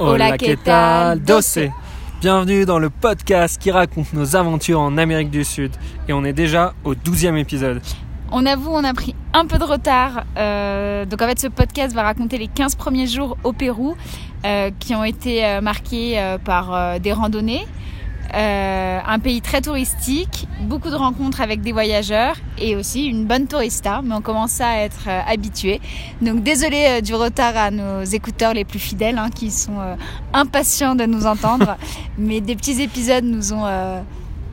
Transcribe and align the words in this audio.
Hola. 0.00 1.14
Doce. 1.16 1.58
Bienvenue 2.22 2.64
dans 2.64 2.78
le 2.78 2.88
podcast 2.88 3.60
qui 3.60 3.70
raconte 3.70 4.14
nos 4.14 4.34
aventures 4.34 4.80
en 4.80 4.96
Amérique 4.96 5.28
du 5.28 5.44
Sud. 5.44 5.72
Et 6.08 6.14
on 6.14 6.24
est 6.24 6.32
déjà 6.32 6.72
au 6.84 6.94
12e 6.94 7.36
épisode. 7.36 7.82
On 8.32 8.46
avoue, 8.46 8.70
on 8.70 8.82
a 8.82 8.94
pris 8.94 9.14
un 9.34 9.44
peu 9.44 9.58
de 9.58 9.64
retard. 9.64 10.24
Euh, 10.38 11.04
donc 11.04 11.20
en 11.20 11.26
fait, 11.26 11.38
ce 11.38 11.48
podcast 11.48 11.94
va 11.94 12.02
raconter 12.02 12.38
les 12.38 12.48
15 12.48 12.76
premiers 12.76 13.06
jours 13.06 13.36
au 13.44 13.52
Pérou 13.52 13.94
euh, 14.46 14.70
qui 14.78 14.94
ont 14.94 15.04
été 15.04 15.44
euh, 15.44 15.60
marqués 15.60 16.18
euh, 16.18 16.38
par 16.38 16.98
des 16.98 17.12
randonnées. 17.12 17.66
Euh, 18.34 18.98
un 19.06 19.18
pays 19.18 19.40
très 19.40 19.60
touristique, 19.60 20.46
beaucoup 20.62 20.90
de 20.90 20.94
rencontres 20.94 21.40
avec 21.40 21.62
des 21.62 21.72
voyageurs 21.72 22.36
et 22.58 22.76
aussi 22.76 23.06
une 23.06 23.24
bonne 23.24 23.46
tourista, 23.48 24.02
mais 24.04 24.14
on 24.14 24.20
commence 24.20 24.60
à 24.60 24.76
être 24.78 25.06
euh, 25.08 25.20
habitué. 25.26 25.80
Donc 26.22 26.42
désolé 26.44 26.86
euh, 26.88 27.00
du 27.00 27.14
retard 27.14 27.56
à 27.56 27.70
nos 27.72 28.04
écouteurs 28.04 28.54
les 28.54 28.64
plus 28.64 28.78
fidèles 28.78 29.18
hein, 29.18 29.30
qui 29.34 29.50
sont 29.50 29.80
euh, 29.80 29.96
impatients 30.32 30.94
de 30.94 31.06
nous 31.06 31.26
entendre, 31.26 31.76
mais 32.18 32.40
des 32.40 32.54
petits 32.54 32.80
épisodes 32.80 33.24
nous 33.24 33.52
ont 33.52 33.66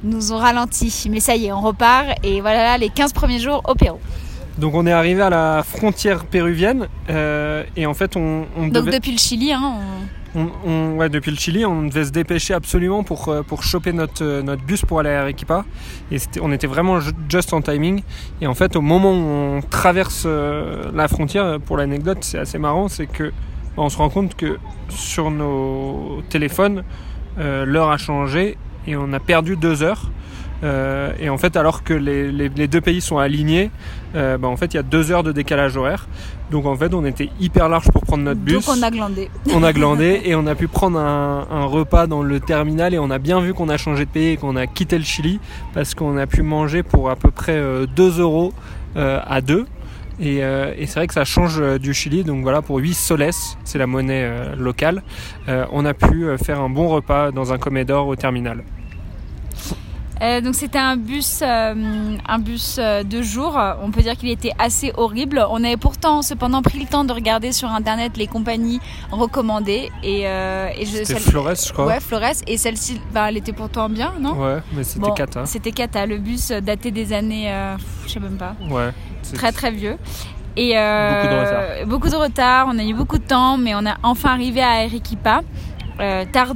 nous 0.04 0.32
ont 0.32 0.38
ralenti. 0.38 1.08
Mais 1.12 1.20
ça 1.20 1.36
y 1.36 1.46
est, 1.48 1.52
on 1.52 1.62
repart 1.62 2.08
et 2.24 2.42
voilà 2.42 2.64
là, 2.64 2.78
les 2.78 2.90
15 2.90 3.14
premiers 3.14 3.40
jours 3.40 3.62
au 3.68 3.76
Pérou. 3.76 4.00
Donc 4.58 4.74
on 4.74 4.88
est 4.88 4.92
arrivé 4.92 5.22
à 5.22 5.30
la 5.30 5.62
frontière 5.64 6.26
péruvienne 6.26 6.88
euh, 7.12 7.64
et 7.76 7.86
en 7.86 7.94
fait 7.94 8.16
on, 8.16 8.46
on 8.58 8.64
Donc 8.70 8.86
devait- 8.86 8.92
depuis 8.92 9.12
le 9.12 9.20
Chili, 9.20 9.54
hein, 9.54 9.74
ouais, 10.36 11.10
depuis 11.10 11.32
le 11.32 11.38
Chili, 11.38 11.66
on 11.66 11.84
devait 11.84 12.06
se 12.06 12.12
dépêcher 12.12 12.54
absolument 12.54 13.04
pour, 13.04 13.30
euh, 13.30 13.42
pour 13.44 13.64
choper 13.64 13.94
notre, 13.94 14.24
euh, 14.24 14.42
notre 14.42 14.64
bus 14.64 14.82
pour 14.86 15.00
aller 15.00 15.10
à 15.10 15.22
Arequipa. 15.22 15.66
Et 16.12 16.18
on 16.42 16.52
était 16.52 16.68
vraiment 16.68 17.00
ju- 17.00 17.12
just 17.30 17.54
en 17.54 17.62
timing. 17.62 18.02
Et 18.42 18.48
en 18.48 18.54
fait, 18.54 18.76
au 18.76 18.82
moment 18.82 19.12
où 19.12 19.58
on 19.58 19.62
traverse 19.62 20.24
euh, 20.26 20.92
la 20.94 21.08
frontière, 21.08 21.60
pour 21.60 21.78
l'anecdote, 21.78 22.20
c'est 22.22 22.40
assez 22.40 22.58
marrant, 22.60 22.88
c'est 22.88 23.08
que 23.08 23.24
bah, 23.26 23.84
on 23.84 23.90
se 23.90 23.98
rend 23.98 24.10
compte 24.10 24.36
que 24.36 24.58
sur 24.90 25.32
nos 25.32 26.22
téléphones, 26.30 26.84
l'heure 27.38 27.90
a 27.92 27.98
changé 27.98 28.58
et 28.88 28.96
on 28.96 29.14
a 29.14 29.20
perdu 29.20 29.56
deux 29.58 29.84
heures. 29.84 30.10
Euh, 30.64 31.12
et 31.20 31.30
en 31.30 31.38
fait, 31.38 31.56
alors 31.56 31.84
que 31.84 31.94
les, 31.94 32.32
les- 32.32 32.50
les 32.50 32.68
deux 32.68 32.82
pays 32.82 33.00
sont 33.02 33.18
alignés, 33.20 33.70
euh, 34.16 34.38
bah, 34.38 34.48
en 34.48 34.58
fait, 34.58 34.74
il 34.74 34.78
y 34.78 34.80
a 34.80 34.84
deux 34.84 35.12
heures 35.12 35.24
de 35.24 35.32
décalage 35.32 35.78
horaire. 35.78 36.08
Donc 36.50 36.66
en 36.66 36.76
fait, 36.76 36.94
on 36.94 37.06
était 37.06 37.30
hyper 37.40 37.70
large 37.70 37.92
pour 37.92 38.02
prendre 38.04 38.24
notre 38.24 38.40
bus 38.40 38.54
donc 38.56 38.64
on 38.78 38.82
a 38.82 38.90
glandé. 38.90 39.30
on 39.54 39.64
a 39.64 39.74
glandé 39.74 40.22
et 40.26 40.34
on 40.36 40.48
a 40.48 40.56
pu 40.56 40.68
prendre 40.68 40.98
un, 40.98 41.46
un 41.52 41.66
repas 41.66 42.08
dans 42.08 42.24
le 42.24 42.40
terminal 42.40 42.94
et 42.94 43.00
on 43.00 43.12
a 43.12 43.20
bien 43.20 43.40
vu 43.42 43.54
qu'on 43.54 43.70
a 43.70 43.78
changé 43.78 44.06
de 44.06 44.10
pays 44.10 44.30
et 44.30 44.38
qu'on 44.38 44.56
a 44.56 44.66
quitté 44.66 44.98
le 44.98 45.04
Chili 45.04 45.40
parce 45.74 45.94
qu'on 45.94 46.18
a 46.18 46.26
pu 46.26 46.42
manger 46.42 46.84
pour 46.84 47.10
à 47.10 47.16
peu 47.18 47.32
près 47.32 47.56
euh, 47.58 47.86
2 47.96 48.20
euros 48.22 48.54
euh, 48.96 49.20
à 49.28 49.42
deux. 49.42 49.66
Et, 50.20 50.44
euh, 50.44 50.74
et 50.76 50.88
c'est 50.88 51.00
vrai 51.02 51.06
que 51.08 51.14
ça 51.14 51.26
change 51.26 51.60
euh, 51.60 51.78
du 51.78 51.94
Chili, 51.94 52.24
donc 52.24 52.42
voilà, 52.42 52.64
pour 52.64 52.78
8 52.78 52.96
soles, 52.96 53.28
c'est 53.64 53.78
la 53.78 53.86
monnaie 53.86 54.24
euh, 54.24 54.56
locale, 54.56 55.04
euh, 55.48 55.66
on 55.72 55.86
a 55.86 55.94
pu 55.94 56.26
euh, 56.26 56.38
faire 56.40 56.60
un 56.60 56.70
bon 56.70 56.88
repas 56.88 57.30
dans 57.32 57.54
un 57.54 57.60
comedor 57.60 58.08
au 58.08 58.16
terminal. 58.16 58.64
Euh, 60.22 60.42
donc 60.42 60.56
c'était 60.56 60.78
un 60.80 60.98
bus, 60.98 61.42
euh, 61.44 62.18
un 62.28 62.40
bus 62.40 62.78
euh, 62.80 63.04
de 63.04 63.22
jour. 63.22 63.60
On 63.84 63.92
peut 63.92 64.02
dire 64.02 64.16
qu'il 64.18 64.30
était 64.30 64.52
assez 64.58 64.92
horrible. 64.98 65.46
On 65.50 65.64
avait 65.64 65.78
pourtant 65.78 66.22
cependant 66.22 66.62
pris 66.62 66.80
le 66.80 66.86
temps 66.86 67.04
de 67.06 67.14
regarder 67.14 67.52
sur 67.52 67.70
internet 67.70 68.18
les 68.18 68.28
compagnies 68.28 68.80
recommandées 69.12 69.92
et, 70.04 70.24
euh, 70.28 70.70
et 70.76 70.86
je 70.86 70.92
C'était 70.92 71.06
celle- 71.06 71.20
Flores, 71.20 71.56
je 71.56 71.72
crois. 71.74 71.86
ouais 71.86 72.00
Flores 72.00 72.42
et 72.48 72.58
celle-ci, 72.58 73.00
bah, 73.14 73.28
elle 73.30 73.38
était 73.38 73.54
pourtant 73.54 73.90
bien, 73.90 74.14
non? 74.20 74.34
Ouais, 74.34 74.58
mais 74.74 74.84
c'était 74.84 75.08
Bon, 75.08 75.14
cata. 75.14 75.46
C'était 75.46 75.72
Cata, 75.72 76.06
le 76.06 76.18
bus 76.18 76.50
daté 76.50 76.92
des 76.92 77.14
années, 77.14 77.52
euh, 77.52 77.76
je 78.06 78.12
sais 78.14 78.20
même 78.20 78.38
pas, 78.38 78.56
Ouais. 78.72 78.90
très 79.36 79.52
très 79.52 79.72
vieux. 79.72 79.98
Et 80.56 80.76
euh, 80.76 81.22
Beaucoup 81.22 81.28
de 81.34 81.40
retard. 81.40 81.88
beaucoup 81.88 82.10
de 82.10 82.16
retard, 82.16 82.68
on 82.72 82.80
a 82.80 82.84
eu 82.84 82.94
beaucoup 82.96 83.18
de 83.20 83.24
temps, 83.24 83.58
mais 83.58 83.76
on 83.76 83.86
a 83.86 83.96
enfin 84.02 84.32
arrivé 84.32 84.62
à 84.62 84.70
Arequipa, 84.84 85.42
euh, 86.00 86.26
tard, 86.32 86.54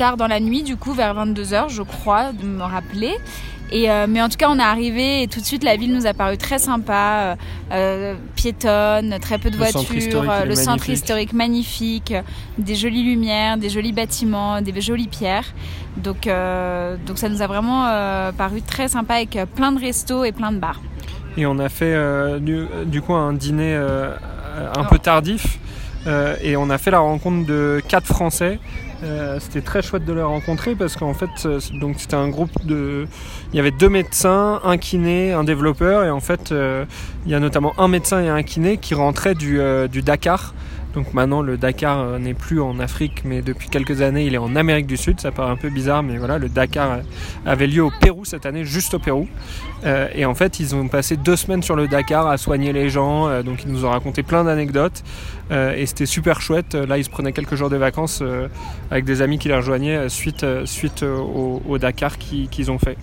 tard 0.00 0.16
dans 0.16 0.28
la 0.28 0.40
nuit, 0.40 0.62
du 0.62 0.76
coup, 0.76 0.94
vers 0.94 1.14
22h, 1.14 1.68
je 1.68 1.82
crois, 1.82 2.32
de 2.32 2.46
me 2.46 2.62
rappeler. 2.62 3.12
Et 3.70 3.90
euh, 3.90 4.06
mais 4.08 4.22
en 4.22 4.30
tout 4.30 4.38
cas, 4.38 4.48
on 4.48 4.58
est 4.58 4.62
arrivé 4.62 5.22
et 5.22 5.28
tout 5.28 5.40
de 5.40 5.44
suite, 5.44 5.62
la 5.62 5.76
ville 5.76 5.92
nous 5.94 6.06
a 6.06 6.14
paru 6.14 6.38
très 6.38 6.58
sympa, 6.58 6.94
euh, 6.94 7.34
euh, 7.72 8.14
piétonne, 8.34 9.18
très 9.20 9.36
peu 9.36 9.50
de 9.50 9.58
Le 9.58 9.64
voitures, 9.64 10.24
le 10.46 10.54
centre 10.54 10.88
historique 10.88 11.34
magnifique, 11.34 12.14
des 12.56 12.76
jolies 12.76 13.04
lumières, 13.04 13.58
des 13.58 13.68
jolis 13.68 13.92
bâtiments, 13.92 14.62
des 14.62 14.80
jolies 14.80 15.06
pierres. 15.06 15.52
Donc, 15.98 16.26
euh, 16.26 16.96
donc 17.06 17.18
ça 17.18 17.28
nous 17.28 17.42
a 17.42 17.46
vraiment 17.46 17.84
paru 18.38 18.62
très 18.62 18.88
sympa 18.88 19.16
avec 19.16 19.38
plein 19.54 19.70
de 19.70 19.80
restos 19.80 20.24
et 20.24 20.32
plein 20.32 20.50
de 20.50 20.58
bars. 20.58 20.80
Et 21.36 21.44
on 21.44 21.58
a 21.58 21.68
fait 21.68 21.94
du, 22.40 22.66
du 22.86 23.02
coup 23.02 23.12
un 23.12 23.34
dîner 23.34 23.76
un 23.76 24.84
peu 24.84 24.98
tardif. 24.98 25.58
Euh, 26.06 26.36
et 26.42 26.56
on 26.56 26.70
a 26.70 26.78
fait 26.78 26.90
la 26.90 27.00
rencontre 27.00 27.46
de 27.46 27.82
quatre 27.86 28.06
Français. 28.06 28.58
Euh, 29.02 29.38
c'était 29.40 29.62
très 29.62 29.80
chouette 29.80 30.04
de 30.04 30.12
les 30.12 30.22
rencontrer 30.22 30.74
parce 30.74 30.96
qu'en 30.96 31.14
fait, 31.14 31.30
euh, 31.46 31.58
donc 31.72 31.96
c'était 31.98 32.16
un 32.16 32.28
groupe 32.28 32.50
de. 32.66 33.06
Il 33.52 33.56
y 33.56 33.60
avait 33.60 33.70
deux 33.70 33.88
médecins, 33.88 34.60
un 34.62 34.76
kiné, 34.76 35.32
un 35.32 35.44
développeur, 35.44 36.04
et 36.04 36.10
en 36.10 36.20
fait, 36.20 36.52
euh, 36.52 36.84
il 37.24 37.32
y 37.32 37.34
a 37.34 37.40
notamment 37.40 37.72
un 37.78 37.88
médecin 37.88 38.22
et 38.22 38.28
un 38.28 38.42
kiné 38.42 38.76
qui 38.76 38.94
rentraient 38.94 39.34
du, 39.34 39.60
euh, 39.60 39.88
du 39.88 40.02
Dakar. 40.02 40.54
Donc 40.94 41.14
maintenant, 41.14 41.40
le 41.40 41.56
Dakar 41.56 42.00
euh, 42.00 42.18
n'est 42.18 42.34
plus 42.34 42.60
en 42.60 42.80
Afrique, 42.80 43.22
mais 43.24 43.42
depuis 43.42 43.68
quelques 43.68 44.02
années, 44.02 44.24
il 44.26 44.34
est 44.34 44.38
en 44.38 44.56
Amérique 44.56 44.88
du 44.88 44.96
Sud. 44.96 45.20
Ça 45.20 45.30
paraît 45.30 45.52
un 45.52 45.56
peu 45.56 45.70
bizarre, 45.70 46.02
mais 46.02 46.16
voilà, 46.18 46.36
le 46.38 46.48
Dakar 46.48 46.90
euh, 46.90 46.96
avait 47.46 47.68
lieu 47.68 47.84
au 47.84 47.92
Pérou 48.00 48.24
cette 48.24 48.44
année, 48.44 48.64
juste 48.64 48.94
au 48.94 48.98
Pérou. 48.98 49.28
Euh, 49.84 50.08
et 50.14 50.24
en 50.24 50.34
fait, 50.34 50.58
ils 50.58 50.74
ont 50.74 50.88
passé 50.88 51.16
deux 51.16 51.36
semaines 51.36 51.62
sur 51.62 51.76
le 51.76 51.86
Dakar 51.86 52.26
à 52.26 52.36
soigner 52.38 52.72
les 52.72 52.90
gens. 52.90 53.28
euh, 53.28 53.42
donc, 53.44 53.62
ils 53.64 53.70
nous 53.70 53.84
ont 53.84 53.90
raconté 53.90 54.24
plein 54.24 54.42
d'anecdotes. 54.42 55.04
et 55.52 55.86
c'était 55.86 56.06
super 56.06 56.40
chouette. 56.40 56.74
Là, 56.74 56.98
ils 56.98 57.04
se 57.04 57.10
prenaient 57.10 57.32
quelques 57.32 57.54
jours 57.54 57.70
de 57.70 57.76
vacances 57.76 58.22
avec 58.90 59.04
des 59.04 59.20
amis 59.22 59.38
qui 59.38 59.48
les 59.48 59.56
rejoignaient 59.56 60.08
suite, 60.08 60.44
suite 60.64 61.02
au, 61.04 61.78
Dakar 61.78 62.18
qui- 62.18 62.48
qu'ils 62.48 62.70
ont 62.70 62.78
fait. 62.78 62.96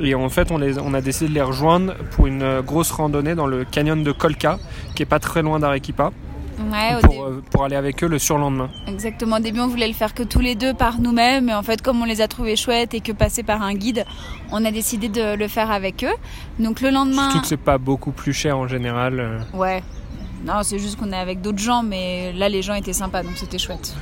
Et 0.00 0.14
en 0.14 0.28
fait, 0.28 0.50
on, 0.50 0.58
les, 0.58 0.78
on 0.78 0.94
a 0.94 1.00
décidé 1.00 1.28
de 1.28 1.34
les 1.34 1.42
rejoindre 1.42 1.94
pour 2.12 2.26
une 2.26 2.60
grosse 2.62 2.90
randonnée 2.90 3.34
dans 3.34 3.46
le 3.46 3.64
canyon 3.64 4.02
de 4.02 4.10
Colca, 4.12 4.58
qui 4.94 5.02
est 5.02 5.06
pas 5.06 5.18
très 5.20 5.42
loin 5.42 5.60
d'Arequipa, 5.60 6.10
Ouais, 6.58 7.00
pour, 7.02 7.24
euh, 7.24 7.42
pour 7.50 7.64
aller 7.64 7.76
avec 7.76 8.02
eux 8.04 8.06
le 8.08 8.18
surlendemain. 8.18 8.68
Exactement. 8.86 9.36
Au 9.36 9.40
début, 9.40 9.60
on 9.60 9.66
voulait 9.68 9.88
le 9.88 9.94
faire 9.94 10.14
que 10.14 10.22
tous 10.22 10.40
les 10.40 10.54
deux 10.54 10.74
par 10.74 11.00
nous-mêmes, 11.00 11.46
mais 11.46 11.54
en 11.54 11.62
fait, 11.62 11.82
comme 11.82 12.00
on 12.02 12.04
les 12.04 12.20
a 12.20 12.28
trouvés 12.28 12.56
chouettes 12.56 12.94
et 12.94 13.00
que 13.00 13.12
passer 13.12 13.42
par 13.42 13.62
un 13.62 13.74
guide, 13.74 14.04
on 14.50 14.64
a 14.64 14.70
décidé 14.70 15.08
de 15.08 15.34
le 15.34 15.48
faire 15.48 15.70
avec 15.70 16.04
eux. 16.04 16.14
Donc 16.62 16.80
le 16.80 16.90
lendemain, 16.90 17.24
Surtout 17.30 17.40
que 17.42 17.46
c'est 17.46 17.56
pas 17.56 17.78
beaucoup 17.78 18.12
plus 18.12 18.32
cher 18.32 18.58
en 18.58 18.68
général. 18.68 19.18
euh, 19.20 19.38
ouais. 19.54 19.82
Non, 20.44 20.54
c'est 20.62 20.78
juste 20.78 20.96
qu'on 20.98 21.12
est 21.12 21.16
avec 21.16 21.40
d'autres 21.40 21.58
gens, 21.62 21.82
mais 21.82 22.32
là, 22.32 22.48
les 22.48 22.62
gens 22.62 22.74
étaient 22.74 22.92
sympas, 22.92 23.22
donc 23.22 23.32
c'était 23.36 23.58
chouette. 23.58 23.94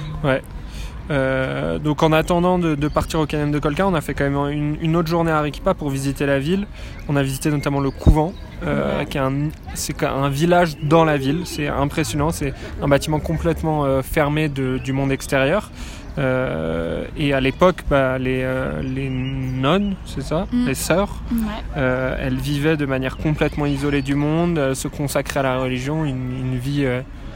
Euh, 1.10 1.78
donc 1.78 2.02
en 2.02 2.12
attendant 2.12 2.58
de, 2.58 2.74
de 2.74 2.88
partir 2.88 3.18
au 3.20 3.26
canyon 3.26 3.50
de 3.50 3.58
Colca, 3.58 3.86
on 3.86 3.94
a 3.94 4.00
fait 4.00 4.14
quand 4.14 4.28
même 4.30 4.50
une, 4.52 4.76
une 4.80 4.96
autre 4.96 5.08
journée 5.08 5.30
à 5.32 5.38
Arequipa 5.38 5.74
pour 5.74 5.90
visiter 5.90 6.24
la 6.26 6.38
ville. 6.38 6.66
On 7.08 7.16
a 7.16 7.22
visité 7.22 7.50
notamment 7.50 7.80
le 7.80 7.90
couvent, 7.90 8.32
euh, 8.64 9.04
qui 9.04 9.16
est 9.18 9.20
un, 9.20 9.48
c'est 9.74 10.02
un 10.04 10.28
village 10.28 10.76
dans 10.82 11.04
la 11.04 11.16
ville. 11.16 11.40
C'est 11.46 11.66
impressionnant. 11.68 12.30
C'est 12.30 12.54
un 12.80 12.86
bâtiment 12.88 13.18
complètement 13.18 13.84
euh, 13.84 14.02
fermé 14.02 14.48
de- 14.48 14.78
du 14.78 14.92
monde 14.92 15.10
extérieur. 15.10 15.70
Euh, 16.18 17.04
et 17.16 17.32
à 17.32 17.40
l'époque, 17.40 17.84
bah, 17.88 18.18
les, 18.18 18.42
euh, 18.42 18.82
les 18.82 19.08
nonnes, 19.08 19.94
c'est 20.04 20.22
ça, 20.22 20.46
Mm. 20.52 20.66
les 20.66 20.74
sœurs, 20.74 21.22
Ouais. 21.32 21.38
euh, 21.76 22.16
elles 22.20 22.36
vivaient 22.36 22.76
de 22.76 22.84
manière 22.84 23.16
complètement 23.16 23.64
isolée 23.66 24.02
du 24.02 24.14
monde, 24.16 24.74
se 24.74 24.88
consacraient 24.88 25.40
à 25.40 25.44
la 25.44 25.58
religion, 25.58 26.04
une, 26.04 26.30
une 26.40 26.56
vie 26.58 26.84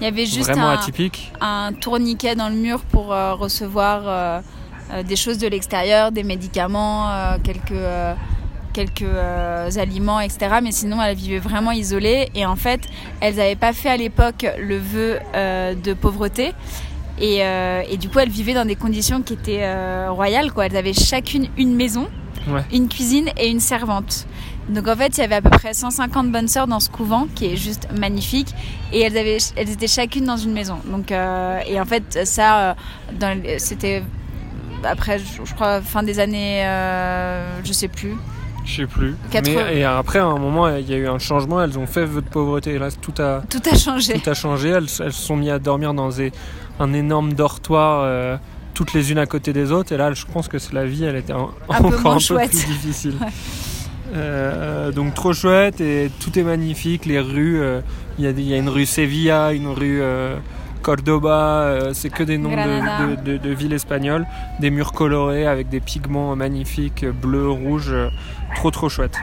Il 0.00 0.04
y 0.04 0.06
avait 0.06 0.26
juste 0.26 0.50
vraiment 0.50 0.68
un, 0.68 0.74
atypique. 0.78 1.32
un 1.40 1.72
tourniquet 1.72 2.34
dans 2.34 2.48
le 2.48 2.54
mur 2.56 2.80
pour 2.80 3.12
euh, 3.12 3.34
recevoir 3.34 4.02
euh, 4.06 4.40
euh, 4.92 5.02
des 5.02 5.16
choses 5.16 5.38
de 5.38 5.46
l'extérieur, 5.46 6.12
des 6.12 6.24
médicaments, 6.24 7.08
quelques, 7.42 7.80
quelques 8.72 9.76
aliments, 9.78 10.20
etc. 10.20 10.56
Mais 10.62 10.72
sinon, 10.72 11.00
elles 11.00 11.16
vivaient 11.16 11.38
vraiment 11.38 11.72
isolées. 11.72 12.28
Et 12.34 12.44
en 12.44 12.56
fait, 12.56 12.80
elles 13.20 13.36
n'avaient 13.36 13.56
pas 13.56 13.72
fait 13.72 13.88
à 13.88 13.96
l'époque 13.96 14.46
le 14.58 14.78
vœu 14.78 15.18
de 15.34 15.94
pauvreté. 15.94 16.52
Et, 17.20 17.38
et 17.38 17.96
du 17.96 18.08
coup, 18.08 18.18
elles 18.18 18.28
vivaient 18.28 18.54
dans 18.54 18.64
des 18.66 18.76
conditions 18.76 19.22
qui 19.22 19.34
étaient 19.34 20.08
royales. 20.08 20.52
Quoi. 20.52 20.66
Elles 20.66 20.76
avaient 20.76 20.92
chacune 20.92 21.48
une 21.56 21.74
maison, 21.74 22.08
Ouais. 22.46 22.60
une 22.72 22.88
cuisine 22.88 23.30
et 23.38 23.48
une 23.48 23.60
servante. 23.60 24.26
Donc 24.68 24.88
en 24.88 24.96
fait, 24.96 25.16
il 25.18 25.20
y 25.20 25.24
avait 25.24 25.34
à 25.36 25.42
peu 25.42 25.50
près 25.50 25.74
150 25.74 26.30
bonnes 26.32 26.48
sœurs 26.48 26.66
dans 26.66 26.80
ce 26.80 26.88
couvent 26.88 27.26
qui 27.34 27.46
est 27.46 27.56
juste 27.56 27.88
magnifique 27.98 28.54
et 28.92 29.00
elles 29.00 29.16
avaient 29.18 29.38
elles 29.56 29.70
étaient 29.70 29.86
chacune 29.88 30.24
dans 30.24 30.36
une 30.38 30.52
maison. 30.52 30.78
Donc 30.86 31.12
euh, 31.12 31.60
et 31.66 31.78
en 31.80 31.84
fait 31.84 32.20
ça 32.26 32.74
euh, 33.20 33.54
c'était 33.58 34.02
après 34.84 35.18
je, 35.18 35.54
crois 35.54 35.80
fin 35.82 36.02
des 36.02 36.18
années 36.18 36.64
euh, 36.64 37.62
je 37.62 37.72
sais 37.72 37.88
plus. 37.88 38.14
Je 38.64 38.76
sais 38.76 38.86
plus. 38.86 39.14
80. 39.30 39.64
Mais, 39.66 39.76
et 39.80 39.84
après, 39.84 40.20
à 40.20 40.24
un 40.24 40.38
moment, 40.38 40.68
il 40.74 40.88
y 40.88 40.94
a 40.94 40.96
eu 40.96 41.06
un 41.06 41.18
changement. 41.18 41.62
Elles 41.62 41.78
ont 41.78 41.86
fait 41.86 42.06
vœu 42.06 42.22
de 42.22 42.28
pauvreté. 42.30 42.70
Et 42.72 42.78
là, 42.78 42.88
tout 42.90 43.12
a, 43.18 43.42
Tout 43.50 43.60
a 43.70 43.76
changé. 43.76 44.14
tout 44.18 44.30
a 44.30 44.32
changé. 44.32 44.70
Elles, 44.70 44.86
elles 45.00 45.12
se 45.12 45.22
sont 45.22 45.36
mis 45.36 45.50
à 45.50 45.58
dormir 45.58 45.92
dans 45.92 46.08
des- 46.08 46.32
un 46.80 46.94
énorme 46.94 47.34
dortoir, 47.34 48.00
euh, 48.04 48.38
toutes 48.72 48.94
les 48.94 49.12
unes 49.12 49.18
à 49.18 49.26
côté 49.26 49.52
des 49.52 49.70
autres. 49.70 49.92
Et 49.92 49.98
là, 49.98 50.14
je 50.14 50.24
pense 50.24 50.48
que 50.48 50.56
la 50.72 50.86
vie, 50.86 51.04
elle 51.04 51.16
était 51.16 51.34
Un 51.34 51.40
encore 51.40 52.14
un 52.14 52.16
peu 52.18 52.36
plus 52.48 52.66
difficile. 52.66 53.16
Ouais. 53.20 53.28
Euh, 54.12 54.92
donc 54.92 55.14
trop 55.14 55.32
chouette 55.32 55.80
et 55.80 56.10
tout 56.20 56.38
est 56.38 56.42
magnifique. 56.42 57.06
Les 57.06 57.20
rues, 57.20 57.60
euh, 57.60 57.80
il 58.18 58.28
y, 58.28 58.42
y 58.42 58.54
a 58.54 58.56
une 58.58 58.68
rue 58.68 58.86
Sevilla, 58.86 59.52
une 59.52 59.68
rue, 59.68 60.00
euh, 60.02 60.36
Cordoba, 60.82 61.62
euh, 61.62 61.90
c'est 61.94 62.10
que 62.10 62.22
des 62.22 62.36
noms 62.36 62.50
de, 62.50 63.16
de- 63.16 63.32
de- 63.32 63.36
de 63.38 63.50
villes 63.54 63.72
espagnoles, 63.72 64.26
des 64.60 64.70
murs 64.70 64.92
colorés 64.92 65.46
avec 65.46 65.70
des 65.70 65.80
pigments 65.80 66.36
magnifiques, 66.36 67.06
bleu, 67.06 67.48
rouge, 67.48 67.94
trop 68.54 68.70
trop 68.70 68.88
chouette. 68.90 69.18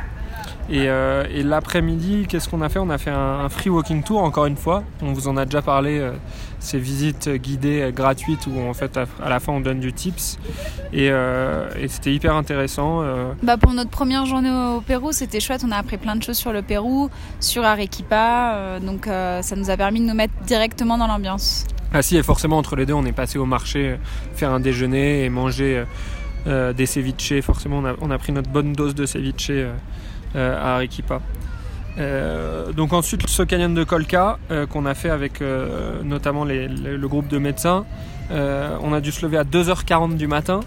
Et, 0.72 0.88
euh, 0.88 1.26
et 1.30 1.44
l'après-midi, 1.44 2.26
qu'est-ce 2.30 2.48
qu'on 2.48 2.62
a 2.62 2.70
fait? 2.70 2.80
On 2.80 2.90
a 2.90 2.98
fait 2.98 3.10
un, 3.10 3.42
un 3.42 3.50
free 3.50 3.70
walking 3.70 4.04
tour, 4.04 4.24
encore 4.24 4.46
une 4.46 4.56
fois. 4.56 4.84
On 5.02 5.12
vous 5.12 5.28
en 5.28 5.36
a 5.36 5.44
déjà 5.44 5.62
parlé, 5.62 6.00
euh, 6.00 6.14
ces 6.60 6.80
visites 6.80 7.28
guidées 7.30 7.82
euh, 7.82 7.92
gratuites 7.92 8.48
où 8.48 8.58
en 8.58 8.74
fait 8.74 8.96
à, 8.96 9.06
la 9.28 9.42
fin 9.42 9.52
on 9.52 9.60
donne 9.60 9.82
du 9.82 9.92
tips. 9.92 10.40
Et, 10.94 11.10
euh, 11.12 11.70
et 11.78 11.90
c'était 11.90 12.14
hyper 12.14 12.36
intéressant. 12.36 13.04
Bah 13.44 13.58
pour 13.58 13.74
notre 13.74 13.90
première 13.90 14.26
journée 14.26 14.50
au 14.50 14.80
Pérou, 14.80 15.12
c'était 15.12 15.42
chouette. 15.42 15.64
On 15.68 15.72
a 15.72 15.78
appris 15.78 15.98
plein 15.98 16.16
de 16.16 16.24
choses 16.24 16.38
sur 16.38 16.54
le 16.54 16.62
Pérou, 16.62 17.10
sur 17.42 17.66
Arequipa. 17.66 18.80
donc 18.82 19.06
ça 19.06 19.56
nous 19.56 19.70
a 19.70 19.78
permis 19.78 20.00
de 20.00 20.06
nous 20.06 20.14
mettre 20.14 20.34
directement 20.46 20.98
dans 20.98 21.08
l'ambiance. 21.08 21.66
Ah 21.94 22.02
si, 22.02 22.16
et 22.16 22.24
forcément 22.24 22.58
entre 22.58 22.78
les 22.78 22.86
deux, 22.86 22.94
on 22.94 23.06
est 23.06 23.12
passé 23.12 23.38
au 23.38 23.46
marché 23.46 23.98
faire 24.36 24.52
un 24.52 24.62
déjeuner 24.62 25.26
et 25.26 25.30
manger 25.30 25.84
euh, 26.48 26.74
des 26.74 26.88
ceviches. 26.88 27.40
Forcément, 27.42 27.80
on 27.80 27.86
a, 27.86 27.94
on 28.02 28.10
a 28.10 28.18
pris 28.18 28.32
notre 28.32 28.50
bonne 28.50 28.74
dose 28.74 28.96
de 28.96 29.06
ceviche 29.06 29.52
euh, 29.52 29.74
à 30.36 30.76
Arequipa. 30.76 31.22
Euh, 31.98 32.72
donc 32.72 32.94
ensuite, 32.94 33.28
ce 33.28 33.44
canyon 33.44 33.74
de 33.74 33.84
Colca 33.84 34.40
euh, 34.50 34.66
qu'on 34.66 34.86
a 34.86 34.94
fait 34.94 35.10
avec 35.10 35.42
euh, 35.42 36.02
notamment 36.04 36.46
le, 36.46 37.08
groupe 37.08 37.28
de 37.28 37.38
médecins, 37.38 37.86
euh, 38.32 38.78
on 38.82 38.94
a 38.94 39.02
dû 39.02 39.12
se 39.12 39.26
lever 39.26 39.38
à 39.38 39.44
2h40 39.44 40.16
du 40.16 40.28
matin 40.28 40.62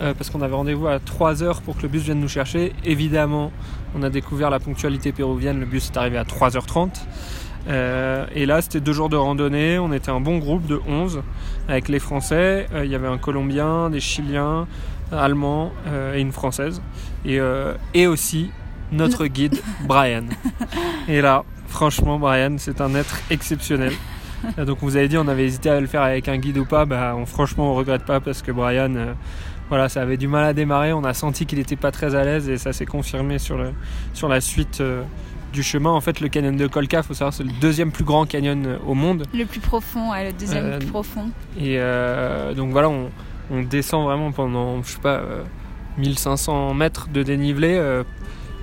euh, 0.00 0.14
parce 0.14 0.30
qu'on 0.30 0.42
avait 0.42 0.54
rendez-vous 0.54 0.86
à 0.86 0.98
3h 0.98 1.60
pour 1.62 1.76
que 1.76 1.82
le 1.82 1.88
bus 1.88 2.02
vienne 2.02 2.20
nous 2.20 2.28
chercher. 2.28 2.72
Évidemment, 2.84 3.50
on 3.96 4.02
a 4.02 4.10
découvert 4.10 4.50
la 4.50 4.60
ponctualité 4.60 5.12
péruvienne, 5.12 5.58
le 5.58 5.66
bus 5.66 5.90
est 5.92 5.96
arrivé 5.96 6.18
à 6.18 6.24
3h30. 6.24 6.90
Euh, 7.68 8.26
et 8.34 8.46
là, 8.46 8.62
c'était 8.62 8.80
deux 8.80 8.92
jours 8.92 9.08
de 9.08 9.16
randonnée. 9.16 9.78
On 9.78 9.92
était 9.92 10.10
un 10.10 10.20
bon 10.20 10.38
groupe 10.38 10.66
de 10.66 10.80
11 10.88 11.22
avec 11.68 11.88
les 11.88 11.98
Français. 11.98 12.66
Euh, 12.72 12.84
Il 12.84 12.90
y 12.90 12.94
avait 12.94 13.08
un 13.08 13.18
Colombien, 13.18 13.90
des 13.90 14.00
Chiliens, 14.00 14.66
Allemands 15.12 15.72
euh, 15.86 16.14
et 16.14 16.20
une 16.20 16.32
Française. 16.32 16.80
Euh, 17.26 17.74
et 17.94 18.06
aussi 18.06 18.50
notre 18.92 19.26
guide, 19.26 19.58
Brian. 19.86 20.24
Et 21.08 21.20
là, 21.20 21.44
franchement, 21.68 22.18
Brian, 22.18 22.56
c'est 22.58 22.80
un 22.80 22.94
être 22.94 23.18
exceptionnel. 23.30 23.92
Donc, 24.56 24.78
vous 24.80 24.96
avez 24.96 25.08
dit, 25.08 25.18
on 25.18 25.28
avait 25.28 25.44
hésité 25.44 25.68
à 25.70 25.80
le 25.80 25.86
faire 25.86 26.02
avec 26.02 26.28
un 26.28 26.38
guide 26.38 26.58
ou 26.58 26.64
pas. 26.64 26.84
Bah, 26.86 27.14
on, 27.16 27.26
franchement, 27.26 27.72
on 27.72 27.74
regrette 27.74 28.04
pas 28.04 28.20
parce 28.20 28.40
que 28.42 28.50
Brian, 28.52 28.94
euh, 28.96 29.12
voilà, 29.68 29.88
ça 29.88 30.00
avait 30.02 30.16
du 30.16 30.28
mal 30.28 30.44
à 30.44 30.52
démarrer. 30.54 30.92
On 30.92 31.04
a 31.04 31.12
senti 31.14 31.44
qu'il 31.46 31.58
était 31.58 31.76
pas 31.76 31.90
très 31.92 32.14
à 32.14 32.24
l'aise 32.24 32.48
et 32.48 32.56
ça 32.56 32.72
s'est 32.72 32.86
confirmé 32.86 33.38
sur, 33.38 33.58
le, 33.58 33.72
sur 34.14 34.28
la 34.28 34.40
suite. 34.40 34.80
euh, 34.80 35.02
du 35.52 35.64
chemin. 35.64 35.90
En 35.90 36.00
fait, 36.00 36.20
le 36.20 36.28
canyon 36.28 36.56
de 36.56 36.68
Colca, 36.68 37.02
faut 37.02 37.12
savoir, 37.12 37.32
c'est 37.34 37.42
le 37.42 37.50
deuxième 37.60 37.90
plus 37.90 38.04
grand 38.04 38.24
canyon 38.24 38.64
euh, 38.66 38.76
au 38.86 38.94
monde. 38.94 39.24
Le 39.34 39.44
plus 39.44 39.58
profond, 39.58 40.12
ouais, 40.12 40.26
le 40.26 40.32
deuxième 40.32 40.64
Euh, 40.64 40.78
plus 40.78 40.86
profond. 40.86 41.28
Et 41.58 41.74
euh, 41.80 42.54
donc 42.54 42.70
voilà, 42.70 42.88
on, 42.88 43.10
on 43.50 43.60
descend 43.62 44.04
vraiment 44.04 44.30
pendant, 44.30 44.80
je 44.84 44.90
sais 44.92 45.00
pas, 45.00 45.16
euh, 45.16 45.42
1500 45.98 46.72
mètres 46.74 47.08
de 47.12 47.24
dénivelé. 47.24 47.74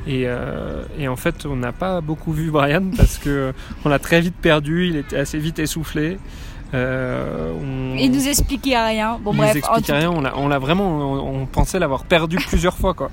Euh, 0.07 0.11
et, 0.11 0.23
euh, 0.27 0.83
et 0.99 1.07
en 1.07 1.15
fait, 1.15 1.45
on 1.45 1.55
n'a 1.55 1.71
pas 1.71 2.01
beaucoup 2.01 2.31
vu 2.33 2.49
Brian 2.51 2.83
parce 2.97 3.17
que 3.17 3.53
on 3.85 3.89
l'a 3.89 3.99
très 3.99 4.21
vite 4.21 4.35
perdu. 4.41 4.87
Il 4.87 4.95
était 4.95 5.17
assez 5.17 5.37
vite 5.39 5.59
essoufflé. 5.59 6.17
Euh, 6.73 7.51
on, 7.53 7.95
Il 7.97 8.11
nous 8.11 8.27
expliquait 8.27 8.77
rien. 8.77 9.17
Bon 9.21 9.31
il 9.33 9.37
bref, 9.37 9.53
nous 9.53 9.57
expliquait 9.59 9.93
tout- 9.93 9.97
rien. 9.99 10.11
On 10.11 10.21
l'a, 10.21 10.33
on 10.37 10.47
l'a 10.47 10.59
vraiment, 10.59 10.89
on, 11.13 11.41
on 11.41 11.45
pensait 11.45 11.79
l'avoir 11.79 12.03
perdu 12.03 12.35
plusieurs 12.47 12.77
fois 12.77 12.93
quoi. 12.93 13.09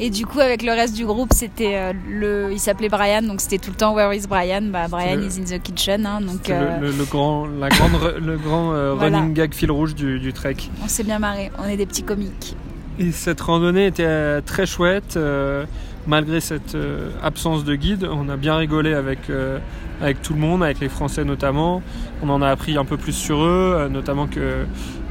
Et 0.00 0.10
du 0.10 0.26
coup, 0.26 0.40
avec 0.40 0.62
le 0.64 0.72
reste 0.72 0.96
du 0.96 1.04
groupe, 1.06 1.32
c'était 1.32 1.76
euh, 1.76 1.92
le, 2.10 2.48
il 2.50 2.58
s'appelait 2.58 2.88
Brian, 2.88 3.22
donc 3.22 3.40
c'était 3.40 3.58
tout 3.58 3.70
le 3.70 3.76
temps 3.76 3.94
Where 3.94 4.12
is 4.12 4.26
Brian? 4.26 4.62
Bah 4.62 4.88
Brian 4.90 5.16
le- 5.16 5.26
is 5.26 5.38
in 5.38 5.44
the 5.44 5.62
kitchen, 5.62 6.06
hein, 6.06 6.20
donc 6.22 6.50
euh, 6.50 6.80
le, 6.80 6.86
le- 6.90 6.92
le 6.96 7.04
grand, 7.04 7.46
la 7.46 7.68
grande, 7.68 8.14
le 8.20 8.36
grand 8.36 8.72
euh, 8.72 8.94
Voilà. 8.98 9.18
running 9.18 9.34
gag 9.34 9.54
fil 9.54 9.70
rouge 9.70 9.94
du, 9.94 10.18
du 10.18 10.32
trek. 10.32 10.56
on 10.82 10.88
s'est 10.88 11.04
bien 11.04 11.20
marré. 11.20 11.52
On 11.58 11.68
est 11.68 11.76
des 11.76 11.86
petits 11.86 12.02
comiques. 12.02 12.56
Et 12.98 13.12
cette 13.12 13.40
randonnée 13.42 13.86
était 13.86 14.04
euh, 14.04 14.40
très 14.44 14.66
chouette, 14.66 15.16
euh, 15.16 15.66
malgré 16.06 16.40
cette 16.40 16.74
euh, 16.74 17.10
absence 17.22 17.64
de 17.64 17.74
guide. 17.74 18.08
On 18.10 18.28
a 18.28 18.36
bien 18.36 18.56
rigolé 18.56 18.92
avec, 18.94 19.30
euh, 19.30 19.58
avec 20.00 20.20
tout 20.22 20.34
le 20.34 20.40
monde, 20.40 20.62
avec 20.62 20.80
les 20.80 20.88
Français 20.88 21.24
notamment. 21.24 21.82
On 22.22 22.28
en 22.28 22.42
a 22.42 22.48
appris 22.48 22.76
un 22.76 22.84
peu 22.84 22.96
plus 22.96 23.12
sur 23.12 23.42
eux, 23.42 23.74
euh, 23.76 23.88
notamment 23.88 24.26
que 24.26 24.64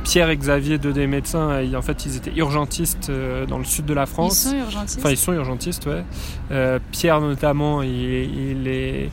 Pierre 0.03 0.29
et 0.29 0.37
Xavier, 0.37 0.77
deux 0.79 0.93
des 0.93 1.05
médecins, 1.07 1.61
ils- 1.61 1.77
en 1.77 1.81
fait, 1.81 2.05
ils 2.05 2.17
étaient 2.17 2.33
urgentistes 2.35 3.11
dans 3.47 3.59
le 3.59 3.63
sud 3.63 3.85
de 3.85 3.93
la 3.93 4.03
Ils 4.03 4.07
France. 4.07 4.39
sont 4.49 4.55
urgentistes. 4.57 4.99
Enfin, 4.99 5.09
ils 5.11 5.17
sont 5.17 5.33
urgentistes, 5.33 5.85
ouais. 5.87 6.79
Pierre 6.91 7.21
notamment, 7.21 7.83
il, 7.83 7.91
il 7.91 8.67
est, 8.67 9.09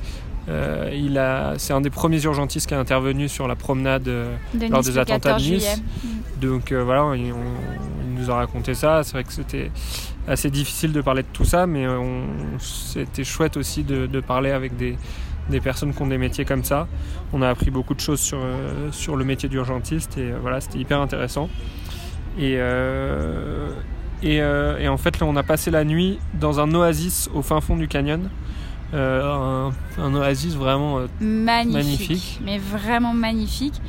euh, 0.49 0.91
il 0.95 1.19
a, 1.19 1.55
c'est 1.59 1.75
un 1.75 1.83
des 1.83 1.91
premiers 1.91 2.23
urgentistes 2.25 2.67
qui 2.67 2.73
a 2.75 2.81
intervenu 2.81 3.29
sur 3.29 3.47
la 3.47 3.55
promenade. 3.55 4.09
euh, 4.09 4.35
de 4.55 4.67
lors 4.69 4.81
des 4.83 4.97
attentats 4.97 5.33
14 5.33 5.45
de 5.47 5.55
Nice. 5.55 5.63
juillet. 5.63 5.83
donc 6.41 6.73
euh, 6.73 6.83
voilà, 6.83 7.15
il, 7.17 7.33
on- 7.35 7.37
il 8.09 8.15
nous 8.19 8.31
a 8.31 8.37
raconté 8.37 8.73
ça. 8.73 9.03
C'est 9.05 9.13
vrai 9.13 9.25
que 9.25 9.33
c'était 9.33 9.71
assez 10.29 10.51
difficile 10.51 10.93
de 10.93 11.01
parler 11.01 11.23
de 11.23 11.29
tout 11.33 11.45
ça, 11.45 11.67
mais 11.67 11.85
euh, 11.87 11.99
on- 11.99 12.59
c'était 12.59 13.25
chouette 13.25 13.57
aussi 13.57 13.83
de, 13.85 14.07
de 14.07 14.21
parler 14.21 14.51
avec 14.51 14.77
des, 14.77 14.97
des 15.51 15.61
personnes 15.61 15.95
qui 15.95 16.03
ont 16.03 16.07
des 16.07 16.19
métiers 16.19 16.45
comme 16.45 16.65
ça. 16.65 16.87
On 17.33 17.43
a 17.43 17.49
appris 17.49 17.71
beaucoup 17.71 17.95
de 17.95 18.01
choses 18.01 18.21
sur, 18.21 18.39
euh, 18.43 18.91
sur 18.93 19.17
le 19.17 19.25
métier 19.25 19.49
d'urgentiste 19.49 20.19
et 20.19 20.31
euh, 20.33 20.39
voilà, 20.41 20.61
c'était 20.61 20.79
hyper 20.79 21.01
intéressant. 21.01 21.49
Et, 22.39 22.55
euh, 22.59 23.71
et, 24.23 24.41
euh, 24.41 24.79
et 24.79 24.89
en 24.89 24.97
fait, 24.97 25.19
là, 25.21 25.27
on 25.27 25.37
a 25.37 25.43
passé 25.43 25.71
la 25.71 25.85
nuit 25.85 26.19
dans 26.35 26.61
un 26.61 26.73
oasis 26.75 27.29
au 27.35 27.43
fin 27.43 27.61
fond 27.61 27.77
du 27.77 27.89
canyon. 27.89 28.29
Euh, 28.95 29.23
un, 29.23 29.73
un 30.03 30.15
oasis 30.15 30.55
vraiment 30.55 31.01
Magnifique, 31.21 31.75
Magnifique. 31.75 32.41
mais 32.45 32.59
vraiment 32.59 33.13
magnifique. 33.13 33.81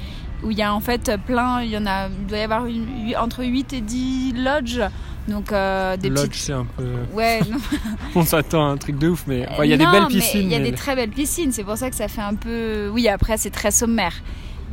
Où 0.43 0.51
il 0.51 0.57
y 0.57 0.61
a 0.61 0.73
en 0.73 0.79
fait 0.79 1.11
plein, 1.25 1.61
il 1.61 1.69
y 1.69 1.77
en 1.77 1.85
a, 1.85 2.07
il 2.07 2.25
doit 2.27 2.37
y 2.37 2.41
avoir 2.41 2.65
une- 2.65 2.87
entre 3.19 3.43
8 3.43 3.73
et 3.73 3.81
10 3.81 4.33
lodges. 4.33 4.81
Donc 5.27 5.51
euh, 5.51 5.95
des 5.97 6.09
lodge, 6.09 6.29
petites. 6.29 6.41
c'est 6.43 6.53
un 6.53 6.65
peu. 6.65 6.87
Ouais, 7.13 7.39
non, 7.49 7.57
On 8.15 8.23
s'attend 8.25 8.67
à 8.67 8.71
un 8.71 8.77
truc 8.77 8.97
de 8.97 9.09
ouf, 9.09 9.25
mais 9.27 9.45
il 9.63 9.69
y 9.69 9.73
a 9.73 9.77
des 9.77 9.85
belles 9.85 10.07
piscines. 10.07 10.41
Il 10.41 10.51
y 10.51 10.55
a 10.55 10.59
mais- 10.59 10.71
des 10.71 10.75
très 10.77 10.95
belles 10.95 11.09
piscines, 11.11 11.51
c'est 11.51 11.63
pour 11.63 11.77
ça 11.77 11.89
que 11.89 11.95
ça 11.95 12.07
fait 12.07 12.21
un 12.21 12.33
peu. 12.35 12.89
Oui, 12.91 13.07
après 13.07 13.37
c'est 13.37 13.51
très 13.51 13.71
sommaire. 13.71 14.13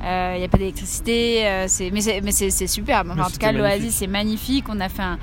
Euh, 0.05 0.33
Il 0.37 0.39
n'y 0.39 0.45
a 0.45 0.49
pas 0.49 0.59
d'électricité, 0.59 1.47
euh, 1.47 1.65
c'est- 1.69 1.91
mais 1.91 2.01
c'est 2.01 2.21
mais 2.23 2.33
c'est- 2.33 2.51
c'est 2.51 2.67
superbe. 2.67 3.09
Enfin, 3.13 3.23
en 3.25 3.31
tout 3.31 3.39
cas, 3.39 3.53
l'oasis 3.53 3.97
c'est 3.97 4.07
magnifique. 4.07 4.65
On 4.69 4.81
a 4.81 4.89
fait 4.89 5.03
un, 5.03 5.19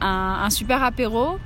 un- 0.00 0.40
un 0.44 0.50
super 0.50 0.82
apéro. 0.82 1.38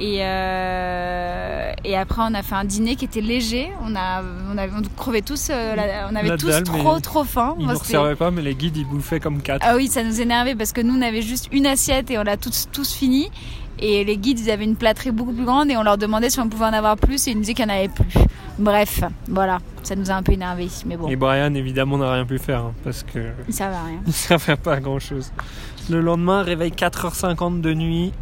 Et, 0.00 0.18
euh, 0.22 1.72
et 1.84 1.96
après, 1.96 2.22
on 2.24 2.34
a 2.34 2.42
fait 2.42 2.54
un 2.54 2.64
dîner 2.64 2.96
qui 2.96 3.04
était 3.04 3.20
léger. 3.20 3.70
On, 3.84 3.96
a, 3.96 4.22
on, 4.52 4.56
avait, 4.58 4.72
on 4.76 4.82
crevait 4.96 5.22
tous, 5.22 5.48
euh, 5.50 5.74
la- 5.74 6.08
on 6.10 6.14
avait 6.14 6.28
La 6.28 6.36
tous 6.36 6.46
dalle, 6.48 6.62
trop, 6.62 7.00
trop 7.00 7.24
faim. 7.24 7.54
Ils 7.58 7.64
Moi, 7.64 7.74
nous 7.74 7.78
resservaient 7.80 8.14
pas, 8.14 8.30
mais 8.30 8.42
les 8.42 8.54
guides 8.54 8.76
ils 8.76 8.86
bouffaient 8.86 9.20
comme 9.20 9.42
quatre. 9.42 9.64
ah 9.68 9.74
oui, 9.76 9.88
ça 9.88 10.04
nous 10.04 10.20
énervait 10.20 10.54
parce 10.54 10.72
que 10.72 10.80
nous, 10.80 10.96
on 10.96 11.02
avait 11.02 11.22
juste 11.22 11.48
une 11.52 11.66
assiette 11.66 12.10
et 12.10 12.18
on 12.18 12.22
l'a 12.22 12.36
tous, 12.36 12.68
tous 12.70 12.94
fini. 12.94 13.30
Et 13.80 14.02
les 14.04 14.16
guides, 14.16 14.40
ils 14.40 14.50
avaient 14.50 14.64
une 14.64 14.74
plâtrée 14.76 15.12
beaucoup 15.12 15.32
plus 15.32 15.44
grande 15.44 15.70
et 15.70 15.76
on 15.76 15.82
leur 15.84 15.98
demandait 15.98 16.30
si 16.30 16.40
on 16.40 16.48
pouvait 16.48 16.64
en 16.64 16.72
avoir 16.72 16.96
plus 16.96 17.26
et 17.28 17.30
ils 17.30 17.34
nous 17.34 17.40
disaient 17.42 17.54
qu'il 17.54 17.66
n'y 17.66 17.72
en 17.72 17.76
avait 17.76 17.88
plus. 17.88 18.12
Bref, 18.58 19.02
voilà, 19.28 19.58
ça 19.84 19.94
nous 19.94 20.10
a 20.10 20.14
un 20.14 20.22
peu 20.24 20.32
énervé, 20.32 20.68
mais 20.84 20.96
bon, 20.96 21.08
Et 21.08 21.14
Brian, 21.14 21.54
évidemment, 21.54 21.96
n'a 21.98 22.12
rien 22.12 22.24
pu 22.24 22.38
faire 22.38 22.58
hein, 22.64 22.72
parce 22.82 23.04
que 23.04 23.20
ça 23.50 23.68
va 23.68 23.82
rien. 23.84 24.00
il 24.06 24.12
servait 24.12 24.56
pas 24.56 24.74
à 24.74 24.80
grand 24.80 24.98
chose. 24.98 25.30
Le 25.90 26.00
lendemain, 26.00 26.42
réveil 26.42 26.70
4h50 26.72 27.60
de 27.60 27.72
nuit. 27.74 28.12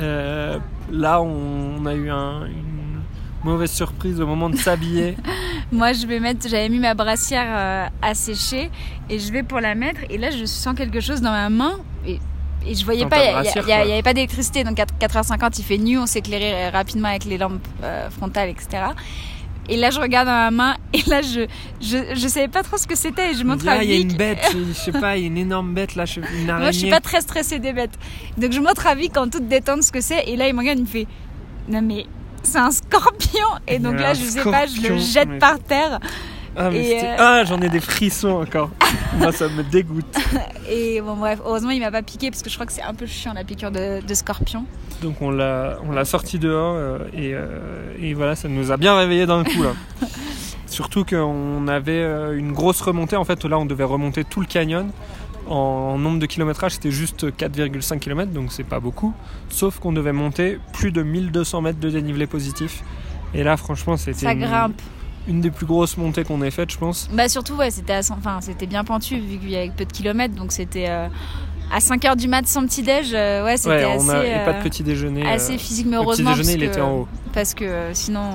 Euh, 0.00 0.58
là, 0.92 1.20
on 1.22 1.84
a 1.86 1.94
eu 1.94 2.10
un- 2.10 2.46
une 2.46 3.00
mauvaise 3.42 3.72
surprise 3.72 4.20
au 4.20 4.26
moment 4.26 4.48
de 4.50 4.56
s'habiller. 4.56 5.16
Moi, 5.72 5.92
je 5.94 6.06
vais 6.06 6.20
mettre, 6.20 6.48
j'avais 6.48 6.68
mis 6.68 6.78
ma 6.78 6.94
brassière 6.94 7.46
euh, 7.48 7.86
à 8.02 8.14
sécher 8.14 8.70
et 9.10 9.18
je 9.18 9.32
vais 9.32 9.42
pour 9.42 9.58
la 9.60 9.74
mettre 9.74 10.00
et 10.10 10.18
là, 10.18 10.30
je 10.30 10.44
sens 10.44 10.76
quelque 10.76 11.00
chose 11.00 11.20
dans 11.22 11.30
ma 11.32 11.48
main 11.48 11.78
et, 12.06 12.20
et 12.66 12.74
je 12.74 12.84
voyais 12.84 13.02
Dans 13.04 13.08
pas, 13.08 13.16
il 13.18 13.24
y 13.24 13.28
a- 13.28 13.32
brassière, 13.32 13.64
il 13.66 13.68
y, 13.68 13.72
a- 13.72 13.76
quoi. 13.78 13.84
il 13.86 13.88
y 13.88 13.92
avait 13.94 14.02
pas 14.02 14.14
d'électricité, 14.14 14.62
donc 14.64 14.76
4, 14.76 14.94
4h50, 15.00 15.54
il 15.58 15.64
fait 15.64 15.78
nu, 15.78 15.98
on 15.98 16.06
s'éclairait 16.06 16.68
rapidement 16.70 17.08
avec 17.08 17.24
les 17.24 17.38
lampes 17.38 17.66
euh, 17.82 18.10
frontales, 18.10 18.50
etc. 18.50 18.84
Et 19.68 19.76
là, 19.76 19.90
je 19.90 20.00
regarde 20.00 20.26
dans 20.26 20.32
ma 20.32 20.50
main 20.50 20.76
et 20.92 21.02
là, 21.08 21.22
je, 21.22 21.46
je, 21.80 22.14
je 22.14 22.28
savais 22.28 22.48
pas 22.48 22.62
trop 22.62 22.76
ce 22.76 22.86
que 22.86 22.96
c'était 22.96 23.30
et 23.30 23.34
je 23.34 23.44
montre 23.44 23.62
dit, 23.62 23.68
à 23.68 23.72
ah, 23.78 23.84
il 23.84 23.90
y 23.90 23.94
a 23.94 23.96
Vic. 23.98 24.10
une 24.10 24.16
bête, 24.16 24.56
je 24.68 24.72
sais 24.72 24.92
pas, 24.92 25.16
il 25.16 25.20
y 25.20 25.24
a 25.24 25.26
une 25.28 25.38
énorme 25.38 25.72
bête 25.74 25.94
là, 25.94 26.04
je- 26.04 26.20
une 26.20 26.50
araignée. 26.50 26.62
Moi, 26.64 26.70
je 26.72 26.78
suis 26.78 26.90
pas 26.90 27.00
très 27.00 27.20
stressée 27.20 27.58
des 27.58 27.72
bêtes. 27.72 27.96
Donc, 28.38 28.52
je 28.52 28.60
montre 28.60 28.86
à 28.86 28.94
Vic 28.94 29.16
en 29.16 29.28
toute 29.28 29.46
détente 29.48 29.82
ce 29.82 29.92
que 29.92 30.00
c'est. 30.00 30.24
Et 30.28 30.36
là, 30.36 30.48
il 30.48 30.54
me 30.54 30.58
regarde, 30.60 30.78
il 30.78 30.82
me 30.82 30.88
fait 30.88 31.06
Non, 31.68 31.80
mais 31.82 32.06
c'est 32.42 32.58
un 32.58 32.70
scorpion. 32.72 33.46
Et 33.68 33.78
donc 33.78 33.98
là, 34.00 34.14
je 34.14 34.24
sais 34.24 34.42
pas, 34.42 34.66
je 34.66 34.88
le 34.88 34.98
jette 34.98 35.38
par 35.38 35.58
terre. 35.60 36.00
Ah, 36.56 36.66
euh, 36.66 37.16
ah, 37.18 37.44
j'en 37.44 37.60
ai 37.62 37.68
des 37.68 37.80
frissons 37.80 38.42
encore. 38.42 38.70
Moi, 39.18 39.32
ça 39.32 39.48
me 39.48 39.62
dégoûte. 39.62 40.04
Et 40.68 41.00
bon, 41.00 41.16
bref, 41.16 41.40
heureusement, 41.44 41.70
il 41.70 41.80
m'a 41.80 41.90
pas 41.90 42.02
piqué 42.02 42.30
parce 42.30 42.42
que 42.42 42.50
je 42.50 42.54
crois 42.54 42.66
que 42.66 42.72
c'est 42.72 42.82
un 42.82 42.94
peu 42.94 43.06
chiant 43.06 43.32
la 43.32 43.44
piqûre 43.44 43.70
de, 43.70 44.04
de 44.06 44.14
scorpion. 44.14 44.64
Donc 45.02 45.20
on 45.20 45.30
l'a, 45.30 46.04
sorti 46.04 46.38
dehors 46.38 46.74
euh, 46.76 46.98
et, 47.12 47.32
euh, 47.34 47.94
et 47.98 48.14
voilà, 48.14 48.36
ça 48.36 48.48
nous 48.48 48.70
a 48.70 48.76
bien 48.76 48.96
réveillé 48.96 49.26
d'un 49.26 49.42
coup 49.44 49.62
là. 49.62 49.72
Surtout 50.66 51.04
qu'on 51.04 51.68
avait 51.68 52.02
une 52.34 52.52
grosse 52.52 52.80
remontée. 52.80 53.16
En 53.16 53.24
fait, 53.24 53.44
là, 53.44 53.58
on 53.58 53.66
devait 53.66 53.84
remonter 53.84 54.24
tout 54.24 54.40
le 54.40 54.46
canyon. 54.46 54.90
En, 55.48 55.98
nombre 55.98 56.18
de 56.18 56.26
kilométrage, 56.26 56.72
c'était 56.72 56.90
juste 56.90 57.30
4,5 57.36 57.98
km, 57.98 58.32
donc 58.32 58.52
c'est 58.52 58.64
pas 58.64 58.80
beaucoup. 58.80 59.12
Sauf 59.50 59.80
qu'on 59.80 59.92
devait 59.92 60.12
monter 60.12 60.58
plus 60.72 60.92
de 60.92 61.02
1200 61.02 61.60
mètres 61.60 61.80
de 61.80 61.90
dénivelé 61.90 62.26
positif. 62.26 62.82
Et 63.34 63.42
là, 63.42 63.58
franchement, 63.58 63.98
c'était 63.98 64.26
Ça 64.26 64.34
grimpe. 64.34 64.72
une 64.80 65.01
des 65.28 65.50
plus 65.50 65.66
grosses 65.66 65.96
montées 65.96 66.24
qu'on 66.24 66.42
ait 66.42 66.50
faites, 66.50 66.70
je 66.72 66.78
pense. 66.78 67.08
Bah 67.12 67.28
surtout, 67.28 67.54
ouais, 67.54 67.70
c'était 67.70 67.98
enfin, 68.10 68.38
c'était 68.40 68.66
bien 68.66 68.84
pentu 68.84 69.16
vu 69.18 69.38
qu'il 69.38 69.50
y 69.50 69.56
avait 69.56 69.70
peu 69.76 69.84
de 69.84 69.92
kilomètres, 69.92 70.34
donc 70.34 70.52
c'était 70.52 70.86
euh, 70.88 71.08
à 71.72 71.78
5h 71.78 72.16
du 72.16 72.28
mat 72.28 72.46
sans 72.46 72.64
petit-déj, 72.66 73.12
euh, 73.14 73.44
ouais, 73.44 73.56
c'était 73.56 73.70
Ouais, 73.70 73.84
assez, 73.84 74.04
on 74.04 74.08
a 74.10 74.24
et 74.26 74.44
pas 74.44 74.52
de 74.52 74.58
euh, 74.58 74.62
petit 74.62 74.82
déjeuner. 74.82 75.26
assez 75.28 75.56
physique, 75.58 75.86
mais 75.86 75.92
le 75.96 76.02
petit 76.02 76.04
heureusement. 76.22 76.30
déjeuner, 76.36 76.52
il 76.54 76.58
parce 76.60 76.70
était 76.72 76.80
que- 76.80 76.84
en 76.84 76.92
haut. 76.92 77.08
Parce 77.32 77.54
que 77.54 77.90
sinon. 77.92 78.30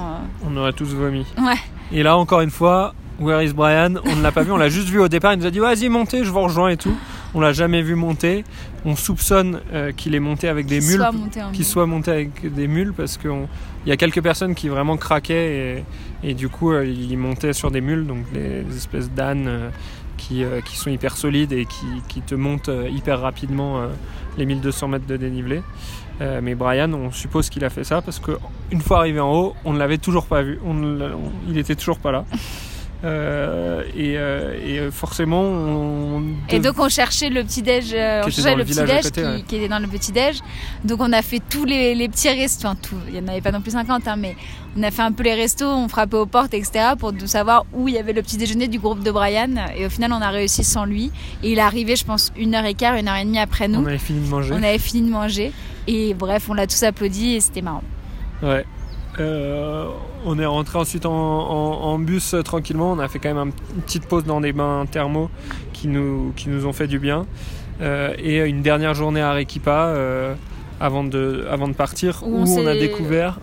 On 0.45 0.55
aurait 0.57 0.73
tous 0.73 0.93
vomi. 0.95 1.25
Ouais. 1.37 1.53
Et 1.91 2.03
là, 2.03 2.17
encore 2.17 2.41
une 2.41 2.51
fois, 2.51 2.93
Where 3.19 3.41
is 3.43 3.51
Brian? 3.53 3.95
On 4.05 4.15
ne 4.15 4.21
l'a 4.21 4.31
pas 4.31 4.43
vu, 4.43 4.51
on 4.51 4.57
l'a 4.57 4.69
juste 4.69 4.89
vu 4.89 4.99
au 4.99 5.07
départ. 5.07 5.33
Il 5.33 5.39
nous 5.39 5.45
a 5.47 5.49
dit 5.51 5.57
vas-y, 5.59 5.89
montez, 5.89 6.23
je 6.23 6.29
vous 6.29 6.39
rejoins 6.41 6.69
et 6.69 6.77
tout. 6.77 6.95
On 7.37 7.39
l'a 7.39 7.53
jamais 7.53 7.83
vu 7.83 7.93
monter. 7.95 8.43
On 8.83 8.95
soupçonne 8.95 9.61
euh, 9.71 9.91
qu'il 9.91 10.15
est 10.15 10.19
monté 10.19 10.47
avec 10.49 10.65
des 10.65 10.81
mules. 10.81 10.97
Qu'il 11.53 11.65
soit 11.65 11.85
monté 11.85 12.11
avec 12.11 12.53
des 12.53 12.67
mules 12.67 12.93
parce 12.93 13.17
qu'il 13.17 13.31
y 13.85 13.91
a 13.91 13.97
quelques 13.97 14.21
personnes 14.23 14.55
qui 14.55 14.69
vraiment 14.69 14.97
craquaient 14.97 15.83
et, 16.23 16.29
et 16.29 16.33
du 16.33 16.49
coup, 16.49 16.71
euh, 16.71 16.83
ils 16.85 17.15
montaient 17.17 17.53
sur 17.53 17.69
des 17.69 17.79
mules, 17.81 18.07
donc 18.07 18.29
des 18.33 18.65
espèces 18.75 19.11
d'ânes 19.11 19.45
euh, 19.47 19.69
qui, 20.17 20.43
qui 20.65 20.75
sont 20.77 20.89
hyper 20.89 21.15
solides 21.15 21.51
et 21.53 21.65
qui, 21.65 21.85
qui 22.07 22.21
te 22.21 22.33
montent 22.33 22.71
hyper 22.89 23.21
rapidement 23.21 23.83
les 24.39 24.47
1200 24.47 24.87
mètres 24.87 25.05
de 25.05 25.15
dénivelé. 25.15 25.61
Mais 26.41 26.55
Brian, 26.55 26.91
on 26.93 27.11
suppose 27.11 27.51
qu'il 27.51 27.63
a 27.63 27.69
fait 27.69 27.83
ça 27.83 28.01
parce 28.01 28.17
qu'une 28.19 28.81
fois 28.81 28.97
arrivé 28.97 29.19
en 29.19 29.31
haut, 29.31 29.53
on 29.63 29.73
ne 29.73 29.77
l'avait 29.77 29.99
toujours 29.99 30.25
pas 30.25 30.41
vu. 30.41 30.57
On 30.65 30.75
on- 31.01 31.31
il 31.47 31.59
était 31.59 31.75
toujours 31.75 31.99
pas 31.99 32.11
là. 32.11 32.25
Euh, 33.03 33.83
et, 33.95 34.17
euh, 34.17 34.87
et 34.87 34.91
forcément, 34.91 35.41
on. 35.41 36.23
Et 36.49 36.59
donc 36.59 36.79
on 36.79 36.89
cherchait 36.89 37.29
le 37.29 37.43
petit 37.43 37.61
déj, 37.61 37.93
euh, 37.93 38.21
on 38.21 38.29
Qui 38.29 38.39
était 38.39 38.41
cherchait 38.41 38.49
dans 38.49 38.57
le 38.57 38.63
le 38.63 38.65
petit 38.65 38.85
déj 38.85 39.03
côté, 39.03 39.21
qui, 39.21 39.27
ouais. 39.27 39.43
qui 39.47 39.55
était 39.57 39.67
dans 39.67 39.79
le 39.79 39.87
petit 39.87 40.11
déj. 40.11 40.39
Donc 40.83 40.99
on 41.01 41.13
a 41.13 41.21
fait 41.21 41.41
tous 41.47 41.65
les, 41.65 41.93
les 41.93 42.09
petits 42.09 42.29
restos, 42.29 42.67
enfin 42.67 42.75
tout, 42.81 42.95
il 43.07 43.15
y 43.15 43.19
en 43.19 43.27
avait 43.27 43.41
pas 43.41 43.51
non 43.51 43.61
plus 43.61 43.71
50, 43.71 44.07
hein, 44.07 44.15
mais 44.17 44.35
on 44.75 44.81
a 44.81 44.89
fait 44.89 45.03
un 45.03 45.11
peu 45.11 45.23
les 45.23 45.35
restos, 45.35 45.67
on 45.67 45.87
frappait 45.87 46.17
aux 46.17 46.25
portes, 46.25 46.55
etc. 46.55 46.93
pour 46.97 47.13
savoir 47.25 47.65
où 47.73 47.87
il 47.87 47.93
y 47.93 47.99
avait 47.99 48.13
le 48.13 48.23
petit 48.23 48.37
déjeuner 48.37 48.67
du 48.67 48.79
groupe 48.79 49.03
de 49.03 49.11
Brian. 49.11 49.53
Et 49.77 49.85
au 49.85 49.89
final 49.89 50.11
on 50.11 50.21
a 50.21 50.29
réussi 50.29 50.63
sans 50.63 50.85
lui. 50.85 51.11
Et 51.43 51.51
il 51.51 51.59
est 51.59 51.61
arrivé, 51.61 51.95
je 51.95 52.05
pense, 52.05 52.31
une 52.35 52.55
heure 52.55 52.65
et 52.65 52.73
quart, 52.73 52.95
une 52.95 53.07
heure 53.07 53.17
et 53.17 53.25
demie 53.25 53.39
après 53.39 53.67
nous. 53.67 53.79
on 53.79 53.85
avait 53.85 53.99
fini 53.99 54.21
de 54.21 54.29
manger. 54.29 54.53
On 54.53 54.63
avait 54.63 54.79
fini 54.79 55.07
de 55.07 55.11
manger. 55.11 55.51
Et 55.85 56.15
bref, 56.15 56.49
on 56.49 56.55
l'a 56.55 56.65
tous 56.65 56.81
applaudi 56.83 57.35
et 57.35 57.39
c'était 57.41 57.61
marrant. 57.61 57.83
Ouais. 58.41 58.65
Euh, 59.19 59.85
on 60.25 60.37
est 60.39 60.45
rentré 60.45 60.77
ensuite 60.77 61.05
en, 61.05 61.11
en- 61.11 61.81
en 61.93 61.99
bus 61.99 62.33
euh, 62.33 62.41
tranquillement. 62.43 62.91
On 62.91 62.99
a 62.99 63.07
fait 63.07 63.19
quand 63.19 63.29
même 63.33 63.49
un- 63.49 63.75
une 63.75 63.81
petite 63.81 64.05
pause 64.07 64.25
dans 64.25 64.41
des 64.41 64.53
bains 64.53 64.85
thermaux 64.89 65.29
qui 65.73 65.87
nous, 65.87 66.33
qui 66.35 66.49
nous 66.49 66.65
ont 66.65 66.73
fait 66.73 66.87
du 66.87 66.99
bien. 66.99 67.25
Euh, 67.81 68.13
et 68.17 68.37
une 68.39 68.61
dernière 68.61 68.93
journée 68.93 69.21
à 69.21 69.29
Arequipa 69.29 69.93
avant, 70.79 71.03
de, 71.03 71.45
avant 71.49 71.67
de 71.67 71.73
partir 71.73 72.21
Où 72.23 72.37
où, 72.41 72.43
on 72.47 72.63
on, 72.63 72.67
a 72.67 72.73
découvert 72.73 73.39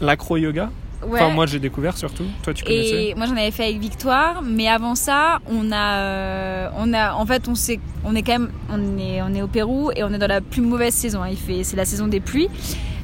l'acro-yoga. 0.00 0.70
Ouais. 1.06 1.18
Enfin, 1.20 1.30
moi 1.32 1.46
j'ai 1.46 1.58
découvert 1.60 1.96
surtout. 1.96 2.24
Toi 2.42 2.52
tu 2.52 2.62
connaissais. 2.62 3.06
Et 3.08 3.14
moi 3.14 3.24
j'en 3.26 3.32
avais 3.32 3.50
fait 3.50 3.64
avec 3.64 3.78
Victoire, 3.78 4.42
mais 4.42 4.68
avant 4.68 4.94
ça, 4.94 5.38
on 5.50 5.72
a, 5.72 6.70
on 6.76 6.92
a, 6.92 7.14
en 7.14 7.24
fait, 7.24 7.48
on 7.48 7.54
s'est, 7.54 7.80
on 8.04 8.14
est 8.14 8.22
quand 8.22 8.32
même, 8.32 8.50
on 8.70 8.98
est, 8.98 9.22
on 9.22 9.34
est 9.34 9.40
au 9.40 9.46
Pérou 9.46 9.90
et 9.96 10.04
on 10.04 10.12
est 10.12 10.18
dans 10.18 10.26
la 10.26 10.42
plus 10.42 10.60
mauvaise 10.60 10.92
saison. 10.92 11.22
hein. 11.22 11.28
Il 11.30 11.38
fait, 11.38 11.64
c'est 11.64 11.76
la 11.76 11.86
saison 11.86 12.06
des 12.06 12.20
pluies. 12.20 12.48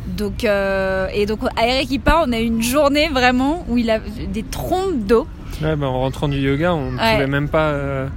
Donc, 0.07 0.45
euh, 0.45 1.09
et 1.13 1.27
donc 1.27 1.41
à 1.57 1.63
Arequipa, 1.63 2.23
on 2.27 2.33
a 2.33 2.39
eu 2.41 2.45
une 2.45 2.63
journée 2.63 3.09
vraiment 3.09 3.65
où 3.69 3.77
il 3.79 3.91
a 3.91 3.99
des 3.99 4.43
trompes 4.45 5.05
d'eau. 5.07 5.27
Ouais, 5.63 5.75
bah, 5.75 5.87
en 5.87 6.01
rentrant 6.01 6.29
du 6.29 6.39
yoga, 6.39 6.75
on 6.75 6.93
ne 6.93 6.99
Ouais. 6.99 7.13
pouvait 7.15 7.27
même 7.27 7.49
pas. 7.49 7.71
euh, 7.71 8.09